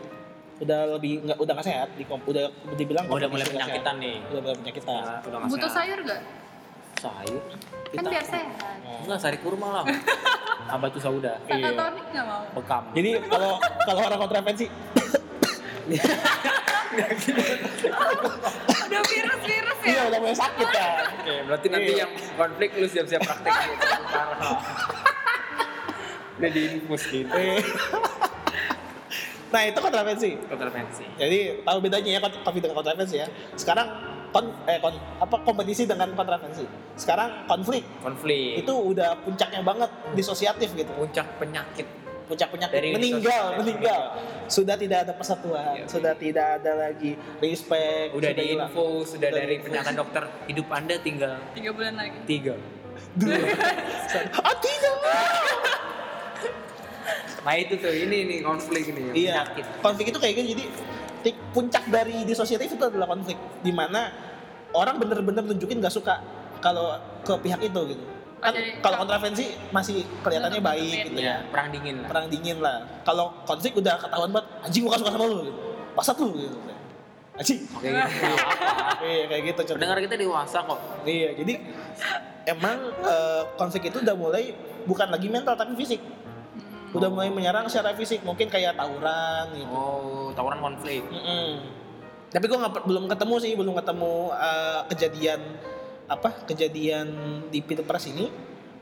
Udah 0.62 0.80
lebih 0.92 1.12
nggak 1.20 1.36
udah 1.36 1.52
nggak 1.52 1.66
sehat, 1.66 1.88
di 1.92 2.04
kom- 2.04 2.22
udah 2.22 2.46
udah 2.46 2.76
dibilang 2.76 3.04
Oh, 3.06 3.18
udah 3.18 3.26
mulai 3.26 3.42
nggak 3.42 3.54
penyakitan 3.58 3.82
sehat. 3.92 4.04
nih. 4.04 4.16
Udah 4.24 4.40
mulai 4.40 4.56
penyakitan. 4.56 4.94
Nah, 5.00 5.18
udah 5.20 5.36
nggak 5.36 5.50
butuh 5.50 5.66
sehat. 5.66 5.76
sayur 5.82 5.98
gak? 6.04 6.20
Sayur. 6.94 7.42
kan 7.92 8.04
biar 8.06 8.24
sehat 8.24 8.46
Enggak, 9.02 9.18
sari 9.18 9.36
kurma 9.36 9.68
lah. 9.74 9.84
Apa 10.72 10.86
tuh 10.88 11.02
sauda? 11.02 11.34
Iya. 11.42 11.66
Sakatonik 11.66 12.06
gak 12.08 12.24
mau? 12.24 12.42
Bekam. 12.54 12.82
Jadi 12.94 13.10
kalau 13.26 13.52
kalau 13.82 14.00
orang 14.06 14.20
kontravensi 14.20 14.66
Udah 18.82 19.02
virus-virus 19.02 19.78
ya? 19.80 19.88
Iya 19.88 20.02
udah 20.06 20.18
mulai 20.20 20.36
sakit 20.36 20.68
ya. 20.68 20.88
Oke, 21.10 21.34
berarti 21.42 21.66
nanti 21.68 21.90
Iya. 21.90 22.00
yang 22.00 22.12
konflik 22.32 22.70
lu 22.76 22.86
siap-siap 22.86 23.20
praktek. 23.20 23.52
Parah. 24.06 24.56
Udah 26.38 26.50
diinfus 26.50 27.02
gitu. 27.08 27.40
Nah 29.52 29.62
itu 29.62 29.78
kontravensi. 29.78 30.30
Kontravensi. 30.42 31.04
Jadi 31.14 31.38
tahu 31.60 31.78
bedanya 31.78 32.10
ya 32.10 32.20
kon- 32.20 32.40
kopi 32.40 32.58
dengan 32.58 32.74
kontravensi 32.74 33.16
ya. 33.16 33.28
Sekarang 33.52 33.88
kon 34.32 34.48
eh 34.64 34.80
kon 34.80 34.96
apa 35.18 35.36
kompetisi 35.40 35.84
dengan 35.84 36.08
kontravensi. 36.10 36.64
Sekarang 36.94 37.44
konflik 37.44 37.84
Konflik. 38.00 38.58
itu 38.58 38.72
udah 38.72 39.20
puncaknya 39.20 39.60
banget 39.60 39.90
disosiatif 40.12 40.72
gitu. 40.72 40.88
puncak 40.90 41.36
penyakit. 41.36 41.84
Puncak 42.22 42.48
penyakit 42.48 42.72
Dari 42.74 42.96
meninggal, 42.96 43.60
meninggal. 43.60 44.00
Sudah 44.48 44.72
tidak 44.72 45.04
ada 45.04 45.12
persatuan, 45.12 45.76
Iya. 45.76 45.84
sudah 45.84 46.16
tidak 46.16 46.46
ada 46.56 46.72
lagi 46.80 47.12
respect. 47.38 48.16
Udah 48.16 48.32
sudah 48.32 48.40
di 48.40 48.46
info, 48.56 48.86
sudah 49.04 49.28
Udah 49.28 49.36
dari 49.36 49.54
pernyataan 49.60 49.96
dokter, 49.98 50.22
hidup 50.48 50.64
Anda 50.72 50.96
tinggal 50.96 51.36
Tiga 51.52 51.70
bulan 51.70 51.92
lagi. 51.94 52.18
tiga. 52.24 52.54
Ah 54.38 54.56
tidak. 54.56 54.96
Nah 57.42 57.54
itu 57.54 57.74
tuh, 57.74 57.90
ini 57.90 58.16
nih 58.24 58.38
konflik 58.40 58.86
ini. 58.88 59.00
Iya, 59.26 59.42
konflik 59.82 60.10
itu 60.10 60.18
kayak 60.18 60.34
gini. 60.36 60.48
Jadi 60.52 60.64
tik- 61.22 61.42
puncak 61.50 61.84
dari 61.86 62.22
disosiatif 62.22 62.70
itu 62.70 62.84
adalah 62.84 63.06
konflik, 63.06 63.34
di 63.60 63.70
mana 63.70 64.10
orang 64.72 64.96
bener-bener 64.96 65.42
nunjukin 65.44 65.78
nggak 65.78 65.90
suka 65.90 66.22
kalau 66.58 66.94
ke 67.22 67.34
pihak 67.42 67.60
itu 67.60 67.80
gitu. 67.94 68.04
Oh, 68.42 68.50
Kan 68.50 68.54
kalau 68.82 69.06
kontravensi 69.06 69.54
masih 69.70 70.02
kelihatannya 70.18 70.58
baik 70.58 70.96
gitu 71.06 71.18
Iya, 71.18 71.22
ya, 71.22 71.36
perang 71.46 71.70
dingin 71.70 72.02
lah. 72.02 72.08
perang 72.10 72.26
dingin 72.26 72.58
lah. 72.58 72.76
Kalau 73.02 73.30
konflik 73.46 73.74
udah 73.78 73.94
ketahuan 73.98 74.30
banget, 74.30 74.46
anjing 74.62 74.82
gua 74.82 74.90
gak 74.94 75.00
suka 75.02 75.10
sama 75.14 75.24
lu, 75.30 75.38
gitu. 75.46 75.60
pasat 75.94 76.16
lu 76.18 76.30
gitu. 76.34 76.58
Anjing. 77.32 77.58
Oke, 77.70 77.86
gitu. 77.86 78.26
Iya 79.02 79.24
kayak 79.26 79.42
gitu. 79.50 79.60
Pendengar 79.74 79.98
kita 79.98 80.14
dewasa 80.14 80.58
kok. 80.62 80.78
Iya, 81.02 81.34
jadi 81.38 81.54
emang 82.46 82.78
eh, 83.02 83.42
konflik 83.54 83.90
itu 83.90 83.98
udah 83.98 84.14
mulai 84.14 84.54
bukan 84.86 85.06
lagi 85.06 85.26
mental 85.26 85.54
tapi 85.54 85.74
fisik. 85.74 86.02
Udah 86.92 87.02
Oh. 87.02 87.12
mulai 87.12 87.28
menyerang 87.28 87.66
secara 87.66 87.92
fisik 87.92 88.20
mungkin 88.20 88.46
kayak 88.46 88.74
tawuran 88.74 89.48
gitu 89.52 89.70
Oh, 89.70 90.28
tawuran 90.30 90.60
konflik. 90.60 91.02
Mm-mm. 91.04 91.80
tapi 92.28 92.44
gue 92.44 92.56
nggak 92.56 92.72
belum 92.82 93.04
ketemu 93.06 93.34
sih 93.38 93.52
belum 93.52 93.74
ketemu 93.74 94.12
eh, 94.32 94.80
kejadian 94.88 95.40
apa 96.06 96.28
kejadian 96.44 97.06
di 97.48 97.60
pilpres 97.60 98.06
ini 98.06 98.28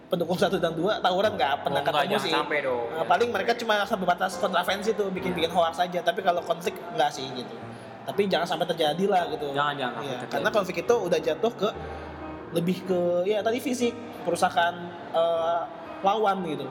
pendukung 0.07 0.35
satu 0.35 0.57
dan 0.57 0.70
dua 0.73 0.99
tawuran 0.99 1.35
nggak 1.35 1.62
pernah 1.62 1.81
Oh, 1.81 1.87
ketemu 1.88 2.18
sih 2.18 2.31
sampai 2.33 2.59
dong. 2.61 2.87
Nah, 2.90 3.03
paling 3.05 3.29
mereka 3.29 3.55
cuma 3.55 3.79
sebatas 3.85 4.35
kontravensi 4.37 4.90
tuh 4.92 5.07
bikin-bikin 5.09 5.49
hoax 5.49 5.79
saja 5.79 5.99
tapi 6.01 6.18
kalau 6.20 6.42
konflik 6.42 6.75
enggak 6.90 7.11
sih 7.11 7.27
gitu 7.29 7.55
tapi 8.01 8.27
jangan 8.27 8.46
sampai 8.49 8.66
terjadi 8.66 9.05
lah 9.07 9.23
gitu 9.29 9.51
Jangan, 9.51 9.75
jangan 9.77 10.01
Iya, 10.01 10.11
terjadi. 10.16 10.31
karena 10.33 10.49
konflik 10.51 10.77
itu 10.81 10.94
udah 10.96 11.18
jatuh 11.20 11.53
ke 11.53 11.68
lebih 12.51 12.79
ke 12.83 12.99
ya 13.25 13.38
tadi 13.38 13.59
fisik 13.59 13.94
perusakan 14.20 14.75
eh, 15.11 15.61
lawan 16.01 16.42
gitu 16.44 16.66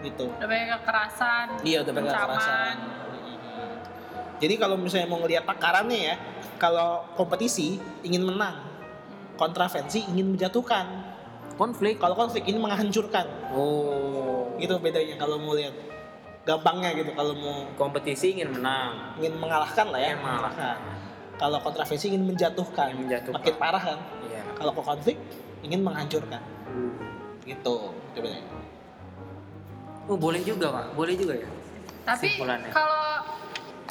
gitu 0.00 0.30
Udah 0.30 0.46
banyak 0.46 0.68
kekerasan, 0.80 1.46
Iya 1.62 1.82
udah 1.82 1.92
banyak 1.92 2.12
ancaman. 2.12 2.28
kekerasan. 2.38 2.76
Jadi 4.38 4.54
kalau 4.54 4.78
misalnya 4.78 5.10
mau 5.10 5.18
ngelihat 5.18 5.42
takarannya 5.42 5.98
ya, 5.98 6.16
kalau 6.62 7.02
kompetisi 7.18 7.82
ingin 8.06 8.22
menang, 8.22 8.54
kontravensi 9.34 10.06
ingin 10.06 10.30
menjatuhkan. 10.30 10.86
Konflik. 11.58 11.98
Kalau 11.98 12.14
konflik 12.14 12.46
ini 12.46 12.54
menghancurkan. 12.54 13.26
Oh. 13.50 14.46
Gitu 14.54 14.78
bedanya 14.78 15.18
kalau 15.18 15.42
mau 15.42 15.58
lihat. 15.58 15.74
Gampangnya 16.46 16.94
gitu 16.96 17.12
kalau 17.12 17.34
mau 17.36 17.66
Kompetisi 17.76 18.32
ingin 18.32 18.48
menang. 18.54 19.18
ingin 19.20 19.36
mengalahkan 19.36 19.90
lah 19.90 20.00
ya, 20.00 20.14
Ingin 20.14 20.22
mengalahkan. 20.22 20.76
Kalau 21.34 21.58
kontravensi 21.58 22.04
ingin 22.08 22.24
menjatuhkan. 22.24 22.94
Ingin 22.94 23.10
menjatuhkan. 23.10 23.42
Makin 23.42 23.54
parah 23.58 23.82
kan. 23.82 23.98
Iya. 24.22 24.42
Kalau 24.54 24.72
ke 24.72 24.82
konflik 24.86 25.16
ingin 25.66 25.82
menghancurkan. 25.82 26.40
Gitu. 27.42 27.74
Itu 28.14 28.18
bedanya. 28.22 28.46
Oh, 30.08 30.16
boleh 30.16 30.40
juga, 30.40 30.72
Pak. 30.72 30.96
Boleh 30.96 31.14
juga 31.20 31.36
ya. 31.36 31.48
Tapi 32.08 32.40
kalau 32.72 33.04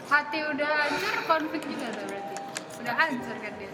hati 0.10 0.40
udah 0.42 0.72
hancur, 0.90 1.16
konflik 1.30 1.62
juga 1.70 1.94
tuh 1.94 2.06
berarti. 2.10 2.36
Udah 2.82 2.94
hancur 2.98 3.36
kan 3.38 3.54
dia. 3.62 3.72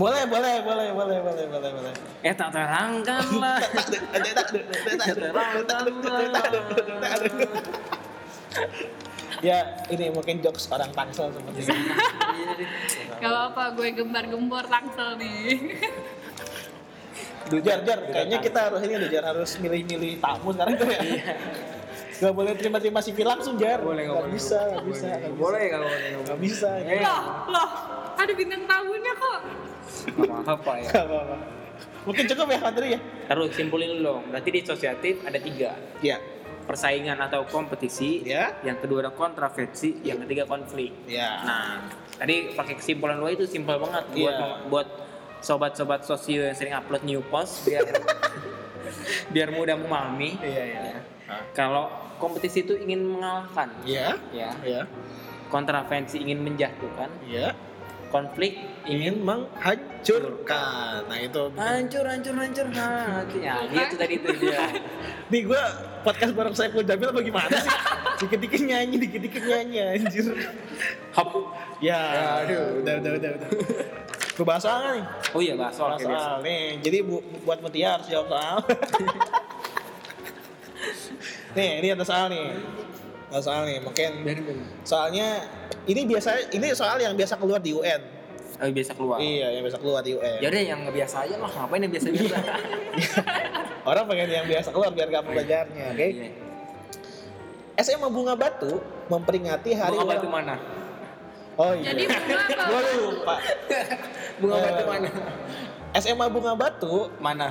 Boleh, 0.00 0.24
boleh, 0.24 0.54
boleh, 0.64 0.88
boleh, 0.96 1.18
boleh, 1.20 1.44
boleh, 1.52 1.70
boleh. 1.76 1.92
Eh, 2.24 2.32
tak 2.32 2.48
terangkanlah. 2.56 3.60
ya 9.44 9.84
ini 9.92 10.08
mungkin 10.08 10.40
jokes 10.40 10.72
orang 10.72 10.88
tangsel 10.96 11.28
seperti 11.28 11.68
ini 11.68 11.92
Gak 13.20 13.28
apa-apa, 13.28 13.76
gue 13.76 13.88
gembar-gembor 13.92 14.64
tangsel 14.64 15.20
nih. 15.20 15.76
Duh, 17.46 17.60
jar 17.60 17.80
jar 17.82 17.98
kayaknya 18.02 18.38
kita 18.38 18.58
harus 18.66 18.80
ini 18.82 18.94
deh 18.96 19.08
jar 19.08 19.24
harus 19.26 19.50
milih-milih 19.56 20.18
tamu 20.18 20.50
sekarang 20.50 20.74
tuh 20.74 20.88
ya 20.88 21.00
Gak 22.16 22.32
boleh 22.32 22.56
terima-terima 22.56 22.98
CV 22.98 23.18
langsung 23.22 23.54
jar 23.54 23.76
Boleh, 23.78 24.08
Gak 24.08 24.16
boleh. 24.16 24.32
bisa, 24.32 24.56
gak 24.72 24.84
bisa, 24.84 25.04
gak 25.06 25.28
bisa 25.28 25.36
Boleh 25.36 25.64
kalau 25.68 25.84
boleh. 25.84 26.10
Gak 26.24 26.38
bisa 26.40 26.70
Eh. 26.80 26.96
loh, 26.98 27.20
loh, 27.46 27.68
ada 28.16 28.32
bintang 28.32 28.64
tamunya 28.64 29.12
kok. 29.14 29.38
Nggak 30.16 30.38
apa-apa 30.40 30.72
ya. 30.80 30.90
Gak 30.90 31.04
apa-apa 31.04 31.36
Mungkin 32.08 32.24
cukup 32.24 32.46
ya 32.48 32.58
Fadri 32.58 32.88
ya? 32.96 33.00
Terus 33.26 33.50
simpulin 33.52 33.88
dulu 33.92 34.02
dong. 34.02 34.22
Berarti 34.32 34.48
disosiatif 34.50 35.14
ada 35.22 35.36
tiga. 35.36 35.76
Iya 36.00 36.16
Persaingan 36.64 37.20
atau 37.20 37.44
kompetisi. 37.44 38.24
Ya 38.24 38.56
Yang 38.64 38.88
kedua 38.88 39.04
ada 39.04 39.12
kontraversi. 39.12 40.00
Yang 40.00 40.24
ketiga 40.24 40.48
konflik. 40.48 40.96
Iya 41.04 41.30
Nah, 41.44 41.84
tadi 42.16 42.56
pakai 42.56 42.80
kesimpulan 42.80 43.20
lo 43.20 43.28
itu 43.28 43.44
simpel 43.44 43.76
banget 43.76 44.08
buat 44.08 44.32
Iya. 44.32 44.48
buat 44.72 44.88
sobat-sobat 45.46 46.02
sosio 46.02 46.42
yang 46.42 46.56
sering 46.58 46.74
upload 46.74 47.06
new 47.06 47.22
post 47.30 47.62
biar 47.62 47.86
biar 49.34 49.48
mudah 49.54 49.78
memahami. 49.78 50.34
Iya, 50.42 50.64
iya 50.66 50.80
Ya. 51.26 51.42
Kalau 51.58 51.90
kompetisi 52.22 52.62
itu 52.62 52.78
ingin 52.78 53.02
mengalahkan, 53.02 53.66
Iya 53.82 54.14
ya. 54.30 54.54
Iya 54.62 54.86
Kontravensi 55.50 56.22
ingin 56.22 56.38
menjatuhkan, 56.38 57.10
Iya 57.26 57.50
konflik 58.14 58.54
Ingin 58.86 59.26
menghancurkan 59.26 61.02
Nah 61.10 61.18
itu 61.18 61.42
hancur 61.58 62.06
hancur 62.06 62.34
hancur 62.38 62.66
hati. 62.70 63.42
Ya, 63.42 63.58
gitu 63.66 63.98
tadi 63.98 64.22
itu 64.22 64.30
dia. 64.38 64.70
Nih 65.34 65.42
gue 65.42 65.62
podcast 66.06 66.32
bareng 66.38 66.54
saya 66.54 66.70
Jamil 66.70 67.10
apa 67.10 67.20
gimana 67.26 67.50
sih? 67.58 67.74
Dikit-dikit 68.22 68.62
nyanyi, 68.62 68.96
dikit-dikit 69.02 69.42
nyanyi 69.42 69.78
anjir 69.82 70.22
Hop. 71.18 71.50
Ya, 71.82 71.98
aduh, 72.46 72.80
udah, 72.86 72.94
udah, 73.02 73.12
udah, 73.18 73.30
udah. 73.42 73.48
Gue 74.36 74.44
bahas 74.44 74.60
soal 74.60 74.76
nggak 74.78 74.92
nih? 74.92 75.04
Oh 75.32 75.40
iya, 75.40 75.54
bahas 75.56 75.72
soal 75.72 75.88
Bahas 75.90 76.04
biasa. 76.04 76.20
soal 76.20 76.38
nih. 76.44 76.62
Jadi 76.84 76.96
bu, 77.00 77.16
buat 77.42 77.58
Mutia 77.58 77.96
harus 77.96 78.06
jawab 78.06 78.26
soal. 78.28 78.56
nih, 81.56 81.70
ini 81.80 81.88
ada 81.90 82.04
soal 82.04 82.26
nih. 82.28 82.46
Ada 83.26 83.42
soal 83.42 83.60
nih, 83.64 83.76
mungkin 83.80 84.10
soalnya 84.84 85.40
ini 85.84 86.00
biasa 86.04 86.52
ini 86.52 86.66
soal 86.72 86.96
yang 86.96 87.12
biasa 87.12 87.34
keluar 87.36 87.58
di 87.58 87.72
UN. 87.72 88.00
Oh, 88.56 88.68
biasa 88.68 88.92
keluar. 88.92 89.16
Iya, 89.18 89.52
yang 89.52 89.62
biasa 89.64 89.76
keluar 89.76 90.00
di 90.00 90.12
UN. 90.14 90.38
Ya 90.38 90.46
udah 90.48 90.62
yang 90.62 90.78
nggak 90.84 90.94
biasa 90.94 91.14
aja 91.24 91.34
lah, 91.36 91.50
ngapain 91.50 91.80
yang 91.82 91.92
biasa-biasa? 91.92 92.36
Orang 93.88 94.04
pengen 94.06 94.28
yang 94.30 94.46
biasa 94.46 94.68
keluar 94.68 94.88
biar 94.92 95.08
gampang 95.08 95.32
belajarnya, 95.32 95.84
oke? 95.92 96.06
Iya. 96.06 96.28
SMA 97.78 98.08
Bunga 98.08 98.34
Batu 98.34 98.80
memperingati 99.06 99.70
hari 99.72 99.92
Bunga 99.92 100.08
batu 100.08 100.24
ulang- 100.24 100.36
mana? 100.44 100.56
Oh 101.56 101.72
iya. 101.72 101.88
Jadi 101.88 102.04
bunga 102.04 102.36
apa? 102.36 102.64
Gua 102.68 102.80
lupa. 103.00 103.36
Bunga 104.36 104.56
batu 104.58 104.82
Eh, 104.82 104.86
mana? 104.86 105.08
SMA 105.96 106.26
Bunga 106.28 106.52
Batu 106.52 106.94
Mana? 107.16 107.48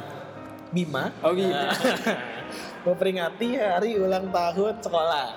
Bima 0.70 1.10
Oh 1.20 1.32
gitu. 1.32 1.54
memperingati 2.86 3.58
hari 3.58 3.98
ulang 3.98 4.30
tahun 4.30 4.78
sekolah. 4.78 5.28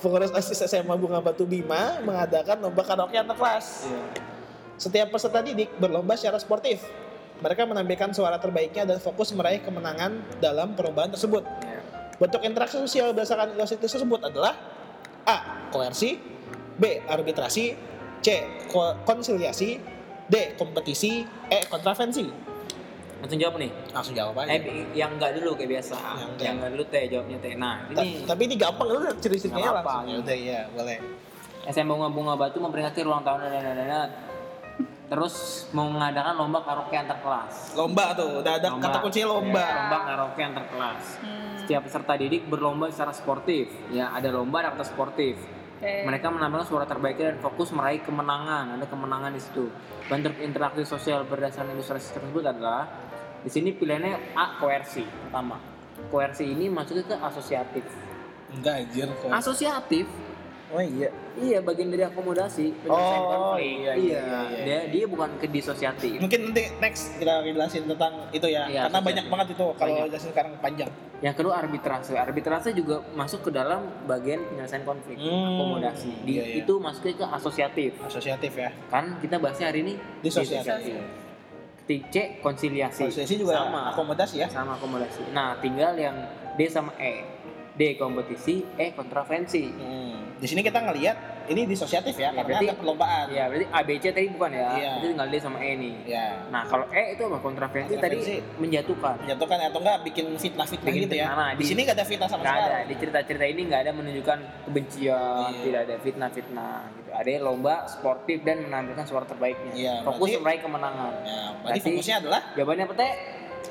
Pengurus 0.00 0.32
OSIS 0.32 0.66
SMA 0.66 0.96
Bunga 0.96 1.20
Batu 1.20 1.44
Bima 1.44 2.00
mengadakan 2.00 2.58
lomba 2.60 2.82
karaoke 2.82 3.14
antar 3.14 3.36
kelas. 3.36 3.86
Iya. 3.86 4.02
Setiap 4.74 5.08
peserta 5.10 5.38
didik 5.40 5.70
berlomba 5.76 6.16
secara 6.16 6.40
sportif. 6.40 6.82
Mereka 7.38 7.64
menampilkan 7.64 8.10
suara 8.10 8.36
terbaiknya 8.36 8.84
dan 8.84 8.98
fokus 8.98 9.30
meraih 9.30 9.60
kemenangan 9.60 10.18
dalam 10.40 10.74
perlombaan 10.74 11.12
tersebut. 11.12 11.44
Iya. 11.44 11.80
Bentuk 12.16 12.42
interaksi 12.42 12.76
sosial 12.76 13.12
berdasarkan 13.12 13.54
ilustrasi 13.54 13.76
tersebut 13.78 14.20
adalah 14.22 14.56
A. 15.22 15.68
Koersi 15.70 16.16
B. 16.74 17.04
Arbitrasi 17.04 17.76
C. 18.18 18.26
ko- 18.66 18.98
Konsiliasi 19.04 19.78
D. 20.30 20.54
Kompetisi 20.54 21.20
E. 21.46 21.58
Kontravensi 21.66 22.26
Langsung 23.20 23.36
jawab 23.36 23.60
nih. 23.60 23.68
Langsung 23.90 24.14
jawab 24.14 24.32
aja 24.38 24.48
Eh, 24.50 24.88
yang 24.94 25.12
enggak 25.12 25.36
dulu 25.36 25.52
kayak 25.52 25.76
biasa. 25.76 25.92
Yang 25.92 26.30
Yang 26.40 26.54
enggak. 26.56 26.70
dulu 26.72 26.82
teh 26.88 27.02
jawabnya 27.04 27.38
teh. 27.38 27.52
Nah, 27.54 27.74
Ta- 27.86 28.00
ini 28.00 28.24
Tapi 28.24 28.42
ini 28.46 28.54
gampang 28.56 28.86
lu 28.88 28.96
apa-apa. 29.76 29.92
langsung 29.92 30.08
Ya 30.08 30.16
Udah 30.16 30.36
iya 30.38 30.60
boleh 30.70 30.98
SMA 31.62 31.84
Bunga 31.86 32.08
Bunga 32.08 32.34
Batu 32.34 32.56
memperingati 32.56 33.04
ulang 33.04 33.20
tahun 33.20 33.38
dan 33.44 33.52
dan 33.52 33.76
dan 33.76 34.08
terus 35.06 35.34
mau 35.70 35.84
mengadakan 35.84 36.38
lomba 36.38 36.62
karaoke 36.62 36.94
antar 36.94 37.18
kelas. 37.18 37.74
Lomba 37.74 38.14
tuh 38.14 38.40
udah 38.40 38.52
ada 38.56 38.68
Lomba. 38.70 38.86
kata 38.86 38.98
kuncinya 39.02 39.28
lomba 39.28 39.60
Ya, 39.60 39.74
lomba 39.76 39.98
karaoke 40.00 40.40
antar 40.40 40.64
kelas. 40.64 41.02
Hmm. 41.20 41.56
Setiap 41.58 41.80
peserta 41.84 42.12
didik 42.14 42.42
berlomba 42.46 42.88
secara 42.88 43.10
sportif. 43.10 43.68
Ya, 43.90 44.08
ada 44.08 44.30
lomba 44.30 44.62
ada 44.62 44.70
kata 44.72 44.86
sportif. 44.86 45.36
Oke. 45.80 46.04
Mereka 46.04 46.28
menampilkan 46.28 46.68
suara 46.68 46.84
terbaiknya 46.84 47.32
dan 47.32 47.38
fokus 47.40 47.72
meraih 47.72 48.04
kemenangan. 48.04 48.76
Ada 48.76 48.84
kemenangan 48.84 49.32
di 49.32 49.40
situ. 49.40 49.72
Bentuk 50.12 50.36
interaksi 50.36 50.84
sosial 50.84 51.24
berdasarkan 51.24 51.72
ilustrasi 51.72 52.20
tersebut 52.20 52.44
adalah 52.44 52.84
di 53.40 53.48
sini 53.48 53.72
pilihannya 53.72 54.36
A 54.36 54.60
koersi 54.60 55.00
pertama. 55.00 55.56
Koersi 56.12 56.52
ini 56.52 56.68
maksudnya 56.68 57.08
ke 57.08 57.16
asosiatif. 57.16 57.84
Enggak 58.52 58.84
anjir 58.84 59.08
kok 59.08 59.30
Asosiatif 59.32 60.04
Oh 60.70 60.78
iya 60.78 61.10
Iya, 61.34 61.58
bagian 61.60 61.88
dari 61.88 62.04
akomodasi 62.04 62.70
penyelesaian 62.76 63.22
Oh, 63.22 63.54
konflik. 63.56 63.64
iya, 63.64 63.92
iya, 63.92 63.96
iya, 63.96 64.20
iya. 64.44 64.62
Dia 64.62 64.78
dia 64.88 65.04
bukan 65.06 65.30
ke 65.36 65.46
disosiatif. 65.46 66.20
Mungkin 66.20 66.40
nanti 66.46 66.68
next 66.78 67.16
kita 67.16 67.42
jelasin 67.42 67.84
tentang 67.86 68.12
itu 68.30 68.46
ya 68.46 68.66
Iya, 68.66 68.82
Karena 68.86 69.00
banyak 69.00 69.24
banget 69.26 69.46
itu 69.50 69.66
kalau 69.72 69.90
Banyak. 69.96 70.06
jelasin 70.08 70.30
sekarang 70.30 70.52
panjang 70.58 70.90
Yang 71.20 71.34
kedua 71.36 71.54
arbitrase. 71.58 72.12
Arbitrase 72.14 72.70
juga 72.72 73.02
masuk 73.12 73.40
ke 73.42 73.50
dalam 73.50 73.78
bagian 74.04 74.40
penyelesaian 74.46 74.82
konflik, 74.82 75.16
Hmm, 75.16 75.52
akomodasi. 75.54 76.10
Di 76.22 76.32
iya, 76.32 76.44
iya. 76.46 76.54
itu 76.60 76.72
masuknya 76.76 77.14
ke 77.14 77.26
asosiatif. 77.30 77.90
Asosiatif 78.00 78.52
ya 78.54 78.70
Kan 78.86 79.18
kita 79.18 79.36
bahasnya 79.36 79.68
hari 79.68 79.82
ini 79.82 79.94
Disosiatif. 80.20 80.96
Ketik 81.80 82.02
C 82.08 82.16
konsiliasi. 82.38 83.02
Asosiasi 83.04 83.34
juga 83.36 83.58
sama 83.58 83.90
akomodasi 83.90 84.36
ya 84.38 84.46
sama 84.46 84.78
akomodasi. 84.78 85.26
Nah, 85.30 85.58
tinggal 85.58 85.92
yang 85.94 86.14
D 86.54 86.66
sama 86.66 86.94
E. 86.96 87.39
D 87.80 87.96
kompetisi, 87.96 88.60
E 88.76 88.92
kontravensi. 88.92 89.64
hmm. 89.64 90.08
Di 90.36 90.46
sini 90.46 90.60
kita 90.60 90.80
ngelihat 90.80 91.16
ini 91.46 91.64
disosiatif 91.64 92.12
ya, 92.14 92.28
Ya, 92.28 92.28
karena 92.34 92.44
berarti- 92.46 92.66
ada 92.66 92.76
perlombaan 92.76 93.26
Ya, 93.28 93.44
berarti 93.44 93.66
A 93.66 93.80
B 93.82 93.88
C 93.94 94.08
tadi 94.08 94.28
bukan 94.28 94.50
ya. 94.50 94.68
Iya. 94.70 94.90
Berarti 94.90 95.06
tinggal 95.10 95.28
D 95.28 95.34
sama 95.36 95.58
E 95.58 95.70
nih. 95.74 95.94
Ya 96.06 96.26
Nah, 96.48 96.62
kalau 96.64 96.86
E 96.90 97.04
itu 97.12 97.22
apa? 97.22 97.38
Kontravensi, 97.38 97.92
Kontravensi. 97.92 98.34
tadi 98.36 98.58
menjatuhkan. 98.58 99.14
menjatuhkan 99.18 99.58
atau 99.62 99.80
enggak 99.80 99.98
bikin 100.02 100.26
fitnah-fitnah 100.34 100.88
Bikin 100.90 101.02
gitu 101.02 101.14
ya. 101.14 101.26
Nah, 101.30 101.50
di, 101.50 101.56
di- 101.58 101.66
sini 101.66 101.80
gak 101.82 101.92
ada 101.94 102.06
fitnah 102.06 102.28
sama 102.28 102.40
Nggak 102.40 102.54
ada 102.54 102.64
sekali. 102.66 102.84
di 102.86 102.94
cerita-cerita 102.96 103.44
ini 103.46 103.60
nggak 103.66 103.80
ada 103.80 103.92
menunjukkan 103.92 104.38
kebencian, 104.64 105.50
Iya. 105.50 105.60
tidak 105.62 105.80
ada 105.82 105.94
fitnah-fitnah 105.98 106.74
gitu. 106.94 107.10
Ada 107.10 107.30
lomba 107.38 107.74
sportif 107.86 108.38
dan 108.40 108.56
menampilkan 108.62 109.04
suara 109.04 109.24
terbaiknya. 109.24 109.72
Iya, 109.74 109.94
Fokus 110.02 110.24
berarti- 110.30 110.40
meraih 110.40 110.60
kemenangan. 110.62 111.12
Ya, 111.18 111.40
berarti 111.50 111.60
Berarti- 111.60 111.80
fokusnya 111.86 112.16
adalah 112.18 112.40
Jawabannya 112.54 112.84
apa 112.86 112.94
teh? 112.94 113.12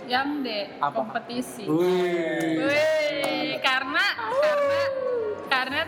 Yang 0.06 0.30
D, 0.41 0.48
Apa? 0.80 0.95
kompetisi. 0.95 1.63
Wih. 1.65 2.58
Wih, 2.60 3.52
karena 3.60 3.79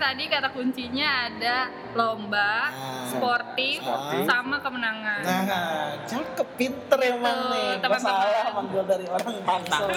tadi 0.01 0.23
kata 0.25 0.49
kuncinya 0.49 1.29
ada 1.29 1.57
lomba, 1.93 2.53
Ah. 2.67 3.05
sportif, 3.05 3.77
Sportif. 3.79 4.25
sama 4.25 4.57
kemenangan. 4.57 5.21
Nah, 5.21 5.93
cakep, 6.03 6.47
pinter 6.57 6.99
emang 7.05 7.21
Tuh, 7.37 7.49
nih. 7.51 7.67
Gak 7.71 7.81
teman-teman. 7.85 8.01
salah 8.01 8.51
manggil 8.51 8.83
dari 8.83 9.05
orang 9.05 9.35
Tangsel. 9.39 9.89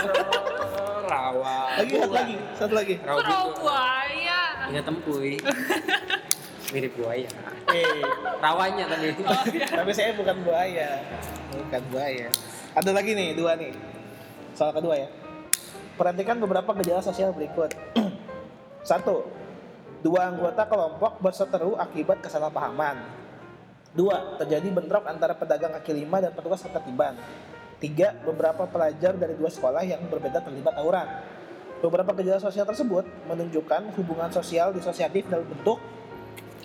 rawa 1.05 1.57
lagi, 1.75 1.93
satu 1.95 2.13
lagi, 2.13 2.37
satu 2.55 2.73
lagi. 2.75 2.95
rawa 2.99 3.21
juga. 3.21 3.37
buaya. 3.55 4.41
ingat 4.65 4.85
tempuy 4.87 5.37
mirip 6.71 6.97
buaya 6.97 7.29
Eh, 7.67 8.01
rawanya 8.41 8.85
tadi 8.87 9.13
tapi 9.79 9.91
saya 9.91 10.13
bukan 10.13 10.37
buaya. 10.43 11.01
Bukan 11.51 11.83
buaya. 11.89 12.29
Ada 12.73 12.91
lagi 12.91 13.13
nih, 13.13 13.33
dua 13.33 13.55
nih. 13.55 13.73
Soal 14.53 14.73
kedua 14.73 14.97
ya. 14.97 15.09
Perhatikan 15.95 16.37
beberapa 16.39 16.73
gejala 16.75 17.01
sosial 17.01 17.31
berikut. 17.31 17.71
Satu, 18.83 19.29
dua 20.05 20.29
anggota 20.29 20.69
kelompok 20.69 21.17
berseteru 21.25 21.81
akibat 21.81 22.21
kesalahpahaman. 22.21 23.01
Dua, 23.97 24.37
terjadi 24.37 24.69
bentrok 24.69 25.09
antara 25.09 25.33
pedagang 25.33 25.73
kaki 25.81 26.05
lima 26.05 26.21
dan 26.21 26.37
petugas 26.37 26.61
ketertiban. 26.61 27.17
Tiga, 27.81 28.13
beberapa 28.21 28.69
pelajar 28.69 29.17
dari 29.17 29.33
dua 29.33 29.49
sekolah 29.49 29.81
yang 29.81 30.05
berbeda 30.13 30.45
terlibat 30.45 30.77
tawuran. 30.77 31.09
Beberapa 31.81 32.13
gejala 32.21 32.41
sosial 32.43 32.69
tersebut 32.69 33.09
menunjukkan 33.29 33.97
hubungan 33.97 34.29
sosial 34.29 34.77
disosiatif 34.77 35.25
dalam 35.33 35.49
bentuk 35.49 35.81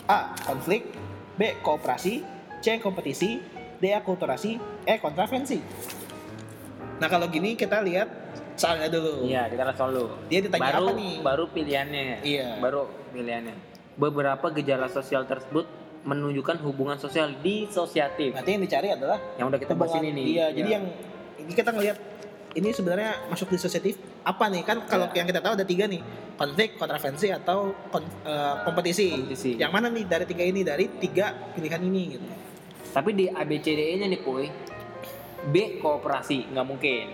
A. 0.04 0.36
Konflik 0.43 0.91
B. 1.39 1.56
Kooperasi 1.63 2.23
C. 2.60 2.65
Kompetisi 2.84 3.39
D. 3.80 3.95
Akulturasi 3.95 4.60
E. 4.84 4.95
Kontravensi 4.99 5.60
Nah 6.99 7.08
kalau 7.08 7.32
gini 7.32 7.56
kita 7.56 7.80
lihat 7.80 8.12
soalnya 8.60 8.91
dulu 8.91 9.24
iya 9.24 9.48
kita 9.48 9.63
lihat 9.63 9.78
soal 9.78 9.91
lu 9.91 10.06
Dia 10.28 10.39
ditanya 10.41 10.62
baru 10.69 10.84
apa 10.84 10.91
nih? 10.93 11.13
baru 11.22 11.43
pilihannya 11.48 12.04
Iya. 12.22 12.48
baru 12.60 12.82
pilihannya 13.10 13.56
beberapa 13.95 14.48
gejala 14.52 14.88
sosial 14.88 15.24
tersebut 15.24 15.63
menunjukkan 16.02 16.60
hubungan 16.62 16.95
sosial 16.95 17.32
disosiatif 17.39 18.32
Berarti 18.34 18.52
yang 18.52 18.63
dicari 18.63 18.88
adalah 18.89 19.19
yang 19.36 19.48
udah 19.48 19.58
kita 19.58 19.74
bahas 19.74 19.95
ini 19.98 20.10
nih 20.12 20.26
Iya, 20.30 20.45
jadi 20.54 20.69
yang 20.69 20.86
ini 21.38 21.52
kita 21.54 21.72
ngelihat 21.72 21.98
ini 22.52 22.69
sebenarnya 22.69 23.30
masuk 23.30 23.48
disosiatif 23.48 23.95
apa 24.22 24.48
nih 24.48 24.63
kan 24.63 24.84
kalau 24.84 25.08
Iya. 25.08 25.15
yang 25.15 25.28
kita 25.28 25.39
tahu 25.39 25.54
ada 25.54 25.63
tiga 25.63 25.86
nih 25.86 26.02
konflik 26.36 26.76
kontravensi 26.76 27.28
atau 27.30 27.76
kon- 27.89 28.08
eh, 28.24 28.56
kompetisi. 28.63 29.12
Kompetisi. 29.13 29.52
yang 29.56 29.69
mana 29.69 29.88
nih 29.88 30.04
dari 30.04 30.26
tiga 30.26 30.43
ini 30.43 30.62
dari 30.62 30.88
tiga 30.98 31.32
pilihan 31.52 31.80
ini 31.80 32.02
gitu 32.13 32.28
tapi 32.89 33.13
di 33.13 33.26
ABCDE 33.28 33.95
nya 33.95 34.08
nih 34.08 34.19
puy 34.19 34.48
B 35.45 35.56
kooperasi 35.78 36.50
nggak 36.50 36.65
mungkin 36.65 37.06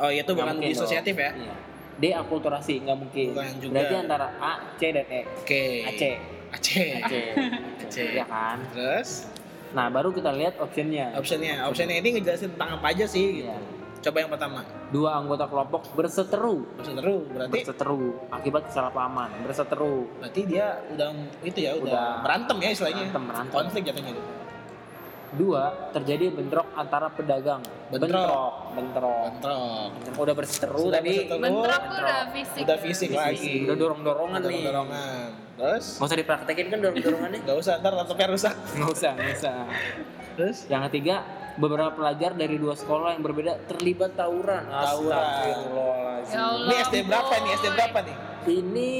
oh 0.00 0.10
iya 0.12 0.22
itu 0.22 0.32
bukan 0.32 0.56
mungkin 0.56 0.70
disosiatif 0.72 1.14
dong. 1.16 1.24
ya? 1.24 1.32
Iya. 1.34 1.54
D 1.96 2.04
akulturasi 2.12 2.74
nggak 2.84 2.98
mungkin. 3.00 3.28
Bukan 3.32 3.56
juga. 3.56 3.72
berarti 3.72 3.94
antara 3.96 4.26
A 4.36 4.52
C 4.76 4.82
dan 4.92 5.06
E. 5.08 5.20
Oke. 5.24 5.64
AC 5.88 6.02
Aceh 6.52 6.88
AC 7.02 7.12
Aceh. 7.88 8.06
ya 8.20 8.24
kan? 8.28 8.58
Terus? 8.72 9.28
Nah 9.72 9.88
baru 9.88 10.12
kita 10.12 10.30
lihat 10.36 10.60
optionnya. 10.60 11.16
Optionnya. 11.16 11.64
Optionnya 11.68 11.96
ini 12.00 12.20
ngejelasin 12.20 12.52
tentang 12.56 12.80
apa 12.80 12.86
aja 12.92 13.04
sih 13.08 13.42
gitu. 13.42 13.48
Iya. 13.48 13.58
coba 13.96 14.22
yang 14.22 14.30
pertama. 14.30 14.60
Dua 14.94 15.18
anggota 15.18 15.50
kelompok 15.50 15.82
berseteru. 15.98 16.62
Berseteru 16.78 17.26
berarti? 17.26 17.52
Berseteru 17.58 18.02
akibat 18.30 18.62
kesalahpahaman. 18.70 19.30
Berseteru. 19.42 20.06
Berarti 20.22 20.40
dia 20.46 20.78
udah 20.94 21.10
itu 21.42 21.58
ya 21.58 21.74
udah, 21.74 21.90
Udah. 21.90 22.10
berantem 22.22 22.56
ya 22.62 22.70
istilahnya. 22.70 23.02
Berantem, 23.10 23.22
berantem. 23.26 23.52
konflik 23.56 23.82
jatuhnya. 23.88 24.12
gitu 24.14 24.22
dua 25.32 25.90
terjadi 25.90 26.30
bentrok 26.30 26.70
antara 26.72 27.10
pedagang 27.10 27.58
Bentrok. 27.86 28.06
bentrok 28.06 28.54
bentrok, 28.72 29.22
bentrok 29.32 29.88
Bentrok. 29.96 30.22
udah 30.22 30.34
berseteru 30.34 30.78
Sudah 30.80 30.94
tadi 30.96 31.10
berseteru. 31.12 31.40
Bentrok 31.40 31.82
bentrok. 31.82 31.98
udah 31.98 32.20
fisik. 32.30 32.60
udah 32.62 32.78
fisik 32.78 33.08
Fisik. 33.08 33.18
lagi 33.18 33.52
udah 33.62 33.76
dorong 33.76 34.00
dorongan 34.00 34.40
nih 34.44 34.60
dorongan 34.62 35.28
terus 35.56 35.84
nggak 35.96 36.06
usah 36.06 36.18
dipraktekin 36.18 36.66
kan 36.68 36.78
dorong 36.78 36.96
dorongannya 36.96 37.40
nggak 37.42 37.56
usah 37.56 37.72
ntar 37.78 37.92
laptopnya 37.92 38.26
rusak 38.28 38.54
nggak 38.72 38.90
usah 38.92 39.10
nggak 39.12 39.32
usah 39.34 39.56
terus 40.36 40.58
yang 40.68 40.82
ketiga 40.86 41.16
beberapa 41.56 41.88
pelajar 41.90 42.30
dari 42.32 42.54
dua 42.54 42.74
sekolah 42.74 43.16
yang 43.16 43.24
berbeda 43.24 43.56
terlibat 43.66 44.12
tawuran 44.12 44.60
Tawuran. 44.62 45.16
Astagfirullahaladzim. 45.16 46.28
Ya 46.28 46.42
Allah. 46.44 46.66
ini 46.66 46.74
SD 46.82 46.96
berapa 47.02 47.34
nih 47.34 47.50
SD 47.56 47.66
berapa 47.72 47.98
nih 48.02 48.16
ini 48.46 48.90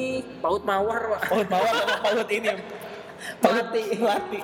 paut 0.40 0.62
mawar 0.62 1.00
pak 1.06 1.20
paut 1.28 1.46
bawah 1.46 1.70
sama 1.70 1.96
paut 2.02 2.28
ini 2.28 2.48
Pelati. 3.38 3.82
pelati 3.94 4.40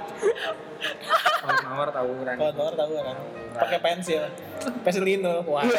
paut 1.38 1.60
mawar 1.62 1.88
tawuran 1.90 2.34
paut 2.34 2.54
bawah 2.54 2.72
tahu 2.74 2.92
kan 2.96 3.16
pakai 3.54 3.78
pensil 3.78 4.22
pensil 4.82 5.02
lino 5.02 5.44
waduh 5.44 5.70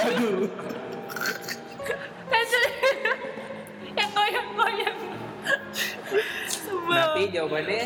Pensil. 2.26 2.64
yang 3.94 4.10
goyang-goyang. 4.10 4.98
Berarti 6.84 7.22
jawabannya 7.30 7.82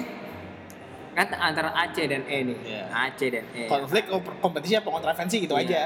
kan 1.12 1.28
antara 1.36 1.70
AC 1.76 1.98
dan 2.06 2.24
E 2.24 2.38
nih. 2.46 2.58
Iya. 2.64 2.84
AC 2.88 3.20
dan 3.28 3.46
E. 3.52 3.66
konflik 3.66 4.06
kom- 4.06 4.38
kompetisi 4.40 4.74
apa 4.74 4.88
kontravensi 4.88 5.38
gitu 5.42 5.54
Iya. 5.54 5.66
aja 5.66 5.82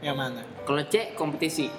yang 0.00 0.14
mana 0.14 0.42
Kalau 0.62 0.82
C 0.84 1.14
kompetisi. 1.14 1.70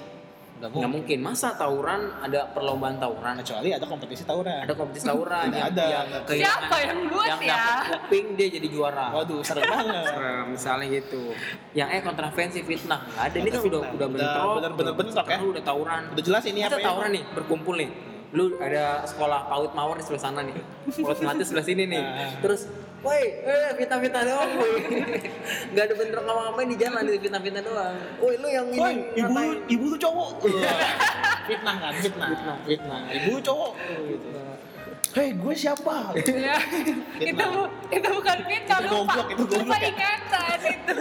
Nggak 0.59 0.71
mungkin 0.75 0.91
mungkin. 0.91 1.17
Masa 1.23 1.55
tawuran 1.55 2.01
ada 2.19 2.51
perlombaan 2.51 2.99
tawuran? 2.99 3.39
kecuali 3.39 3.71
ada 3.71 3.85
kompetisi 3.87 4.27
tawuran 4.27 4.67
Ada 4.67 4.73
kompetisi 4.75 5.05
tawuran 5.07 5.47
Tidak 5.47 5.55
yang, 5.55 5.71
ada. 5.71 5.85
yang 5.87 6.07
Siapa 6.27 6.75
yang 6.83 6.97
buat 7.07 7.27
yang 7.27 7.39
ya? 7.39 7.55
dapat 7.55 7.75
kuping 7.95 8.25
dia 8.35 8.47
jadi 8.51 8.67
juara. 8.67 9.07
waduh 9.09 9.39
serem 9.39 9.63
banget 9.63 10.03
Serem, 10.05 10.43
misalnya 10.51 10.85
gitu. 10.91 11.23
Yang 11.71 11.87
E 11.89 11.97
kontravensi 12.03 12.59
fitnah. 12.61 12.99
Nggak 13.07 13.23
ada. 13.23 13.37
Ini 13.39 13.49
kan 13.49 13.61
udah 13.61 13.79
udah 13.79 13.89
Udah 13.95 14.07
bentrok. 14.11 14.53
bener-bener 14.59 14.93
bentrok 14.93 15.25
ya. 15.25 15.39
Udah 15.39 15.63
tawuran. 15.63 16.01
udah 16.11 16.23
jelas 16.23 16.43
ini 16.43 16.59
Kita 16.59 16.67
apa 16.69 16.77
ya 16.77 16.85
tawuran 16.91 17.09
nih, 17.15 17.23
berkumpul 17.31 17.75
nih. 17.79 17.89
Lu 18.29 18.45
ada 18.59 18.83
sekolah 19.07 19.39
PAUD 19.47 19.71
Mawar 19.73 19.95
di 19.95 20.03
sebelah 20.03 20.21
sana 20.21 20.43
nih. 20.43 20.53
Sekolah 20.91 21.17
Melati 21.17 21.43
sebelah 21.43 21.65
sini 21.65 21.83
nih. 21.87 21.97
Nah. 21.97 22.31
Terus, 22.43 22.61
woi, 22.99 23.23
eh 23.39 23.71
fitnah-fitnah 23.73 24.21
doang, 24.23 24.51
woi. 24.55 24.71
Gak 25.73 25.83
ada 25.85 25.93
bentrok 25.95 26.23
ngapa-ngapain 26.23 26.67
di 26.67 26.77
jalan 26.77 27.01
di 27.05 27.17
fitnah-fitnah 27.17 27.63
doang. 27.63 27.95
Woi, 28.19 28.33
lu 28.35 28.47
yang 28.47 28.67
Woi, 28.67 28.75
ini 28.75 29.03
ibu 29.15 29.33
ngatain. 29.33 29.57
ibu 29.67 29.85
tuh 29.89 29.99
cowok. 30.01 30.31
fitnah 31.49 31.75
kan, 31.77 31.93
fitnah. 31.95 32.29
Fitnah. 32.63 33.01
Ibu 33.09 33.31
cowok. 33.39 33.73
Gitu. 34.05 34.27
Hei, 35.09 35.33
gue 35.33 35.53
siapa? 35.55 36.13
Ya, 36.21 36.55
itu 37.25 37.43
bu- 37.43 37.73
itu 37.89 38.07
bukan 38.07 38.37
fitnah 38.45 38.77
Itu 38.77 38.87
lupa 38.87 38.99
goblok, 39.09 39.27
itu 39.27 39.43
goblok 39.43 39.65
lupa 39.65 39.77
ingatan 39.81 40.59
itu 40.61 40.95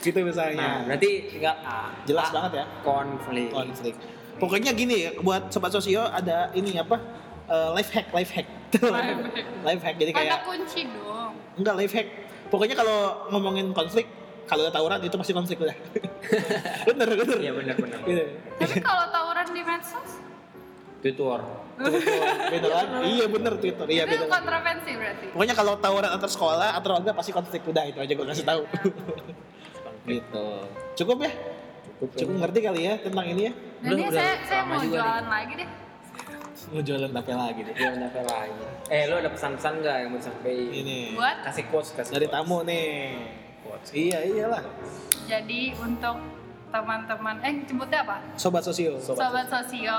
gitu 0.00 0.16
Nah, 0.16 0.24
misalnya. 0.24 0.68
berarti 0.88 1.10
tinggal 1.28 1.56
A. 1.60 1.92
Jelas 2.08 2.26
A, 2.26 2.32
banget 2.32 2.52
ya. 2.56 2.64
Konflik. 2.80 3.48
Konflik. 3.52 3.94
Pokoknya 4.40 4.72
gini 4.72 4.96
ya, 5.04 5.10
buat 5.20 5.52
sobat 5.52 5.68
sosio 5.68 6.00
ada 6.02 6.48
ini 6.56 6.80
apa? 6.80 6.96
Eh, 7.44 7.68
life 7.76 7.92
hack, 7.92 8.08
life 8.10 8.32
hack. 8.32 8.48
Life 9.66 9.82
hack. 9.82 9.96
Jadi 9.98 10.10
kata 10.14 10.22
kayak 10.22 10.40
kunci 10.46 10.80
dong 10.86 11.32
enggak 11.58 11.74
life 11.76 11.94
hack. 11.94 12.08
Pokoknya 12.50 12.74
kalau 12.74 13.30
ngomongin 13.30 13.70
konflik, 13.70 14.10
kalau 14.50 14.66
ada 14.66 14.74
tawuran 14.74 14.98
itu 15.06 15.14
pasti 15.14 15.32
konflik 15.34 15.58
udah. 15.62 15.76
bener, 16.90 17.08
bener. 17.14 17.38
Iya 17.38 17.52
benar 17.54 17.76
benar. 17.78 17.98
Gitu. 18.02 18.24
tapi 18.58 18.74
kalau 18.82 19.04
tawuran 19.14 19.46
di 19.54 19.62
medsos 19.62 20.10
Twitter. 21.00 21.40
Beda 22.50 22.68
lagi. 22.68 22.94
Iya 23.06 23.26
bener 23.30 23.52
Twitter. 23.56 23.86
Iya 23.86 24.02
itu 24.04 24.16
beda. 24.20 24.26
kontravensi 24.28 24.90
berarti 24.98 25.24
Pokoknya 25.32 25.54
kalau 25.54 25.72
tawuran 25.78 26.10
antar 26.10 26.30
sekolah 26.30 26.70
atau 26.76 26.88
warga 26.92 27.10
pasti 27.14 27.30
konflik 27.30 27.62
udah 27.64 27.84
itu 27.86 27.98
aja 28.02 28.12
gue 28.12 28.26
kasih 28.26 28.46
tahu. 28.46 28.62
gitu. 30.10 30.46
Cukup 30.98 31.16
ya? 31.24 31.32
Cukup. 32.02 32.08
Cukup 32.18 32.34
ngerti 32.42 32.58
kali 32.66 32.80
ya 32.84 32.94
tentang 33.00 33.26
ini 33.30 33.42
ya? 33.48 33.52
dan 33.80 33.88
Udah, 33.88 33.96
ini 33.96 34.02
udah 34.12 34.20
saya 34.20 34.34
saya 34.44 34.62
mau 34.68 34.82
jualan 34.84 35.26
lagi 35.28 35.52
deh 35.56 35.68
Mau 36.68 36.80
jualan 36.80 37.10
tape 37.10 37.32
lagi 37.32 37.60
deh. 37.62 37.72
Dia 37.72 37.90
nyampe 37.92 38.20
lagi. 38.20 38.62
Eh, 38.86 39.02
lu 39.06 39.14
ada 39.16 39.28
pesan-pesan 39.28 39.72
nggak 39.80 39.96
yang 39.98 40.08
mau 40.08 40.18
disampaikan? 40.18 40.76
Ini 40.76 40.98
buat 41.14 41.36
Kasih 41.42 41.64
quotes, 41.66 41.90
kasih 41.92 42.12
dari 42.12 42.26
quotes. 42.26 42.36
tamu 42.38 42.58
nih. 42.62 43.00
Iya 43.90 44.18
iyalah. 44.26 44.62
jadi 45.24 45.62
untuk 45.78 46.18
teman-teman 46.68 47.38
eh 47.40 47.54
sebutnya 47.62 48.02
apa 48.02 48.18
Sobat 48.34 48.62
sosio. 48.62 48.98
sobat 48.98 49.46
sosio 49.46 49.94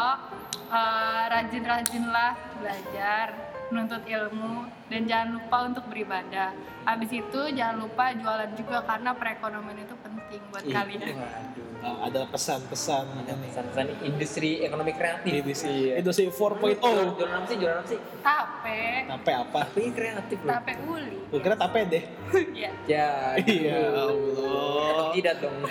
eh, 0.67 1.23
rajin-rajinlah 1.25 2.31
belajar 2.57 3.25
menuntut 3.67 4.03
ilmu 4.03 4.67
dan 4.85 5.07
jangan 5.07 5.27
lupa 5.33 5.57
untuk 5.65 5.83
beribadah 5.87 6.51
habis 6.83 7.07
itu 7.09 7.39
jangan 7.49 7.79
lupa 7.79 8.11
jualan 8.11 8.51
juga 8.53 8.83
karena 8.83 9.15
perekonomian 9.15 9.79
itu 9.79 9.95
penting 9.97 10.41
buat 10.51 10.63
Ih, 10.63 10.73
kalian 10.73 10.99
waduh. 10.99 11.50
Nah, 11.81 11.97
ada 11.99 12.29
pesan-pesan 12.29 13.05
Ada 13.17 13.33
ini. 13.33 13.47
pesan-pesan 13.49 13.85
industri 14.05 14.61
ekonomi 14.61 14.93
kreatif. 14.93 15.33
Ini 15.33 15.49
sih. 15.51 15.77
Iya. 15.89 15.93
Industri 15.97 16.29
4.0. 16.29 16.77
Jualan, 16.77 17.07
jualan 17.17 17.33
apa 17.33 17.47
sih? 17.47 17.57
Jualan 17.57 17.75
apa 17.75 17.87
sih? 17.87 17.99
tape 18.21 18.81
Tape 19.03 19.31
apa? 19.33 19.59
Tapi 19.65 19.81
kreatif 19.89 20.37
loh. 20.39 20.51
tape 20.51 20.71
uli 20.85 21.17
Gue 21.27 21.39
kira 21.39 21.55
tape 21.55 21.79
deh. 21.87 22.03
ya 22.61 22.69
Ya. 22.85 23.09
Iya. 23.35 23.79
Allah. 23.99 25.09
Tidak 25.11 25.35
dong. 25.39 25.57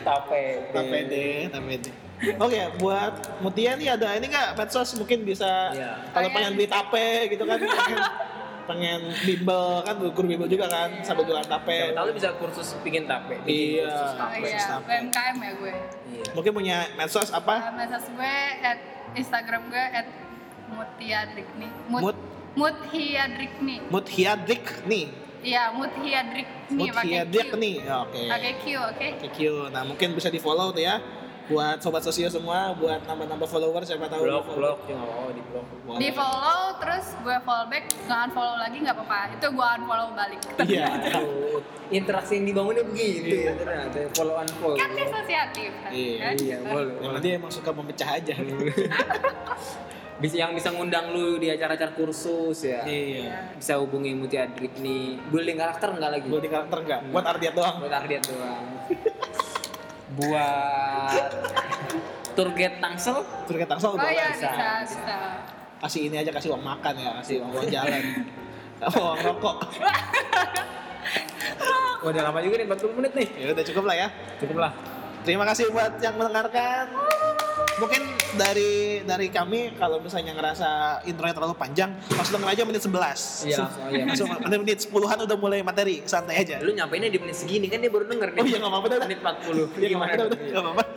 Tape. 0.00 0.44
Tape 0.72 0.98
deh, 1.06 1.38
tape 1.48 1.74
deh. 1.80 1.94
Oke, 2.36 2.60
buat 2.76 3.12
Mutia 3.40 3.74
nih 3.74 3.88
ada 3.90 4.12
ini 4.14 4.28
nggak 4.28 4.52
medsos 4.54 4.92
mungkin 4.94 5.24
bisa 5.24 5.72
Iya. 5.72 6.04
kalau 6.10 6.22
Oh, 6.22 6.30
iya. 6.30 6.36
pengen 6.36 6.52
beli 6.54 6.68
tape 6.68 7.08
gitu 7.28 7.44
kan 7.44 7.56
pengen, 8.70 9.00
bimbel 9.26 9.82
kan 9.82 9.94
guru 9.98 10.26
bimbel 10.30 10.46
juga 10.46 10.66
kan 10.70 10.90
sambil 11.02 11.26
jualan 11.26 11.46
tape. 11.46 11.90
Tahu 11.90 12.06
bisa 12.14 12.28
kursus 12.38 12.68
bikin 12.86 13.10
tape, 13.10 13.42
bikin 13.42 13.82
Iya. 13.82 13.90
kursus 13.90 14.12
Oh 14.14 14.18
tape. 14.22 14.38
Kursus 14.46 14.64
iya. 14.64 14.76
UMKM 14.78 15.36
ya 15.42 15.52
gue. 15.58 15.74
Iya. 16.14 16.24
Mungkin 16.38 16.52
punya 16.54 16.76
medsos 16.94 17.28
apa? 17.34 17.54
Uh, 17.58 17.74
Medsos 17.74 18.06
gue 18.14 18.36
at 18.62 18.78
Instagram 19.18 19.62
gue 19.68 19.84
at 19.90 20.06
Mutiadrikni. 20.70 21.68
Mut, 21.90 22.02
Mut 22.02 22.16
Muthiadrikni. 22.50 23.76
Muthiadrik 23.90 24.66
nih. 24.86 25.06
Iya, 25.40 25.72
Muthiadrikni 25.72 26.84
pakai 26.92 27.00
Q. 27.00 27.06
Muthiadrik 27.06 27.48
nih. 27.56 27.74
Oke. 27.86 28.22
Pakai 28.28 28.52
Q, 28.60 28.64
oke? 28.76 29.08
Oke, 29.16 29.28
Q. 29.32 29.38
Nah, 29.72 29.82
mungkin 29.86 30.08
bisa 30.12 30.28
di-follow 30.28 30.74
tuh 30.74 30.82
ya. 30.82 30.98
Buat 31.50 31.82
sobat 31.82 32.02
sosio 32.06 32.30
semua, 32.30 32.70
buat 32.78 33.02
nambah-nambah 33.10 33.48
follower 33.50 33.82
siapa 33.82 34.06
tahu. 34.06 34.22
Blog, 34.22 34.46
follow. 34.46 34.78
blog, 34.78 34.78
ya 34.86 34.94
apa-apa 35.02 35.30
di 35.34 35.42
blog. 35.50 35.66
Di 35.98 36.08
follow 36.14 36.62
terus 36.78 37.06
gue 37.26 37.36
follow 37.42 37.66
back, 37.66 37.84
nggak 38.06 38.20
unfollow 38.30 38.56
lagi 38.62 38.76
nggak 38.78 38.94
apa-apa. 38.94 39.20
Itu 39.34 39.46
gue 39.50 39.68
unfollow 39.82 40.08
balik. 40.14 40.40
Iya. 40.62 40.86
Interaksi 41.90 42.38
yang 42.38 42.46
dibangunnya 42.46 42.86
begitu 42.86 43.50
ya 43.50 43.52
ternyata 43.58 43.98
follow 44.14 44.38
unfollow. 44.38 44.78
Kan 44.78 44.94
dia 44.94 45.06
asosiatif 45.10 45.70
kan? 45.82 45.90
Iya. 45.90 46.14
kan? 46.22 46.34
Iya, 46.38 46.56
boleh. 46.62 46.94
Yang 47.02 47.16
dia 47.18 47.32
emang 47.34 47.50
suka 47.50 47.70
memecah 47.74 48.08
aja. 48.14 48.34
bisa 50.22 50.36
yang 50.36 50.52
bisa 50.52 50.68
ngundang 50.70 51.16
lu 51.16 51.40
di 51.42 51.50
acara-acara 51.50 51.90
kursus 51.98 52.62
ya. 52.62 52.86
iya. 52.86 53.50
Bisa 53.58 53.74
hubungi 53.82 54.14
Mutia 54.14 54.46
Adrik 54.46 54.78
nih. 54.78 55.18
Building 55.34 55.58
karakter 55.58 55.98
enggak 55.98 56.10
lagi? 56.14 56.28
Buat 56.30 56.42
di 56.46 56.50
karakter 56.54 56.78
enggak? 56.86 57.00
Buat 57.10 57.26
Ardiat 57.26 57.54
doang. 57.58 57.76
Buat 57.82 57.94
Ardiat 58.06 58.22
doang. 58.22 58.64
Buat 60.18 61.30
tour 62.34 62.50
guide 62.54 62.78
Tangsel 62.82 63.18
Terus 63.46 63.56
kita 63.62 63.70
tangsel 63.70 63.94
Oh 63.94 64.10
iya 64.10 64.30
bisa, 64.34 64.50
bisa, 64.50 64.66
bisa. 64.82 64.98
bisa. 65.02 65.16
Kasih 65.80 66.12
ini 66.12 66.16
aja, 66.20 66.28
kasih 66.28 66.52
uang 66.52 66.60
makan 66.60 66.92
ya, 66.92 67.10
kasih 67.24 67.40
uang, 67.40 67.56
uang 67.56 67.68
jalan. 67.72 68.02
uang 68.84 69.18
rokok. 69.24 69.56
Udah 72.04 72.20
lama 72.28 72.38
juga 72.44 72.60
nih 72.60 72.66
40 72.68 72.98
menit 73.00 73.12
nih. 73.16 73.28
Ya 73.32 73.44
udah 73.56 73.64
cukup 73.64 73.84
lah 73.88 73.96
ya. 73.96 74.08
Cukup 74.40 74.56
lah. 74.60 74.72
Terima 75.24 75.44
kasih 75.48 75.72
buat 75.72 75.96
yang 76.04 76.20
mendengarkan. 76.20 76.84
Mungkin 77.76 78.02
dari 78.32 78.72
dari 79.00 79.28
kami 79.28 79.74
kalau 79.74 79.98
misalnya 79.98 80.32
ngerasa 80.32 80.68
intronya 81.04 81.32
terlalu 81.32 81.54
panjang, 81.54 81.94
langsung 82.08 82.34
denger 82.36 82.50
aja 82.50 82.62
menit 82.64 82.82
11. 82.82 83.46
Iya, 83.46 83.56
Langsung- 83.60 83.84
aja. 83.86 84.02
Langsung 84.04 84.28
menit, 84.42 84.58
menit 84.60 84.78
10-an 84.82 85.18
udah 85.24 85.36
mulai 85.36 85.60
materi, 85.60 86.02
santai 86.04 86.40
aja. 86.40 86.58
Lu 86.58 86.72
nyampeinnya 86.72 87.08
di 87.08 87.16
menit 87.16 87.36
segini 87.36 87.66
kan 87.66 87.78
dia 87.78 87.88
baru 87.88 88.04
denger. 88.06 88.28
Oh 88.32 88.42
iya, 88.42 88.56
nggak 88.58 88.70
apa-apa. 88.70 88.86
Menit 89.02 89.20
40. 89.20 89.66
Iya, 89.76 89.88
Gimana? 89.88 90.12
nggak 90.18 90.32
apa-apa. 90.58 90.82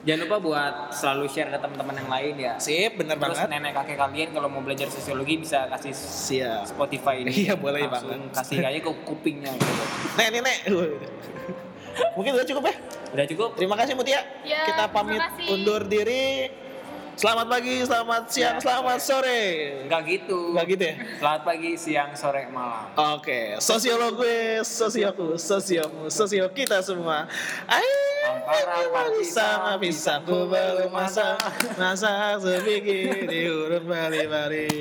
Jangan 0.00 0.20
lupa 0.24 0.36
buat 0.40 0.74
selalu 0.96 1.28
share 1.28 1.52
ke 1.52 1.58
teman-teman 1.60 1.92
yang 1.94 2.08
lain 2.08 2.34
ya. 2.40 2.52
Sip, 2.56 2.96
bener 2.96 3.20
Terus 3.20 3.36
banget. 3.36 3.52
nenek 3.52 3.72
kakek 3.76 4.00
kalian 4.00 4.28
kalau 4.32 4.48
mau 4.48 4.64
belajar 4.64 4.88
sosiologi 4.88 5.36
bisa 5.36 5.68
kasih 5.68 5.92
Siap. 5.92 6.72
Spotify 6.72 7.20
ini. 7.20 7.28
Iya, 7.44 7.54
boleh 7.54 7.84
banget. 7.84 8.32
kasih 8.32 8.64
aja 8.64 8.80
ke 8.80 8.90
kupingnya 9.04 9.52
gitu. 9.52 9.82
Nek, 10.16 10.26
nek, 10.32 10.40
nek. 10.40 10.58
Mungkin 12.16 12.30
udah 12.36 12.46
cukup 12.46 12.62
ya. 12.68 12.74
Udah 13.10 13.26
cukup? 13.26 13.50
Terima 13.58 13.74
kasih 13.78 13.92
Mutia. 13.98 14.20
Ya, 14.46 14.66
Kita 14.66 14.84
pamit 14.90 15.22
undur 15.50 15.82
diri. 15.86 16.50
Selamat 17.20 17.52
pagi, 17.52 17.84
selamat 17.84 18.32
siang, 18.32 18.56
Ya, 18.56 18.64
selamat 18.64 18.98
sore. 19.04 19.42
Enggak 19.84 20.02
gitu. 20.08 20.56
Enggak 20.56 20.66
gitu 20.72 20.82
ya? 20.88 20.94
Selamat 21.20 21.42
pagi, 21.44 21.70
siang, 21.76 22.10
sore, 22.16 22.48
malam. 22.48 22.88
Oke, 22.96 23.60
sosiolog 23.60 24.16
gue, 24.16 24.64
sosioku, 24.64 25.36
sosiomu, 25.36 26.08
sosio 26.08 26.48
kita 26.48 26.80
semua. 26.80 27.28
Ayo, 27.68 27.92
sama 28.40 29.12
pisang, 29.20 29.76
pisangku 29.84 30.48
belum 30.48 30.88
masak, 30.88 31.36
masak 31.76 32.40
sebiji 32.40 33.28
di 33.28 33.52
huruf 33.52 33.84
bali-bali. 33.84 34.72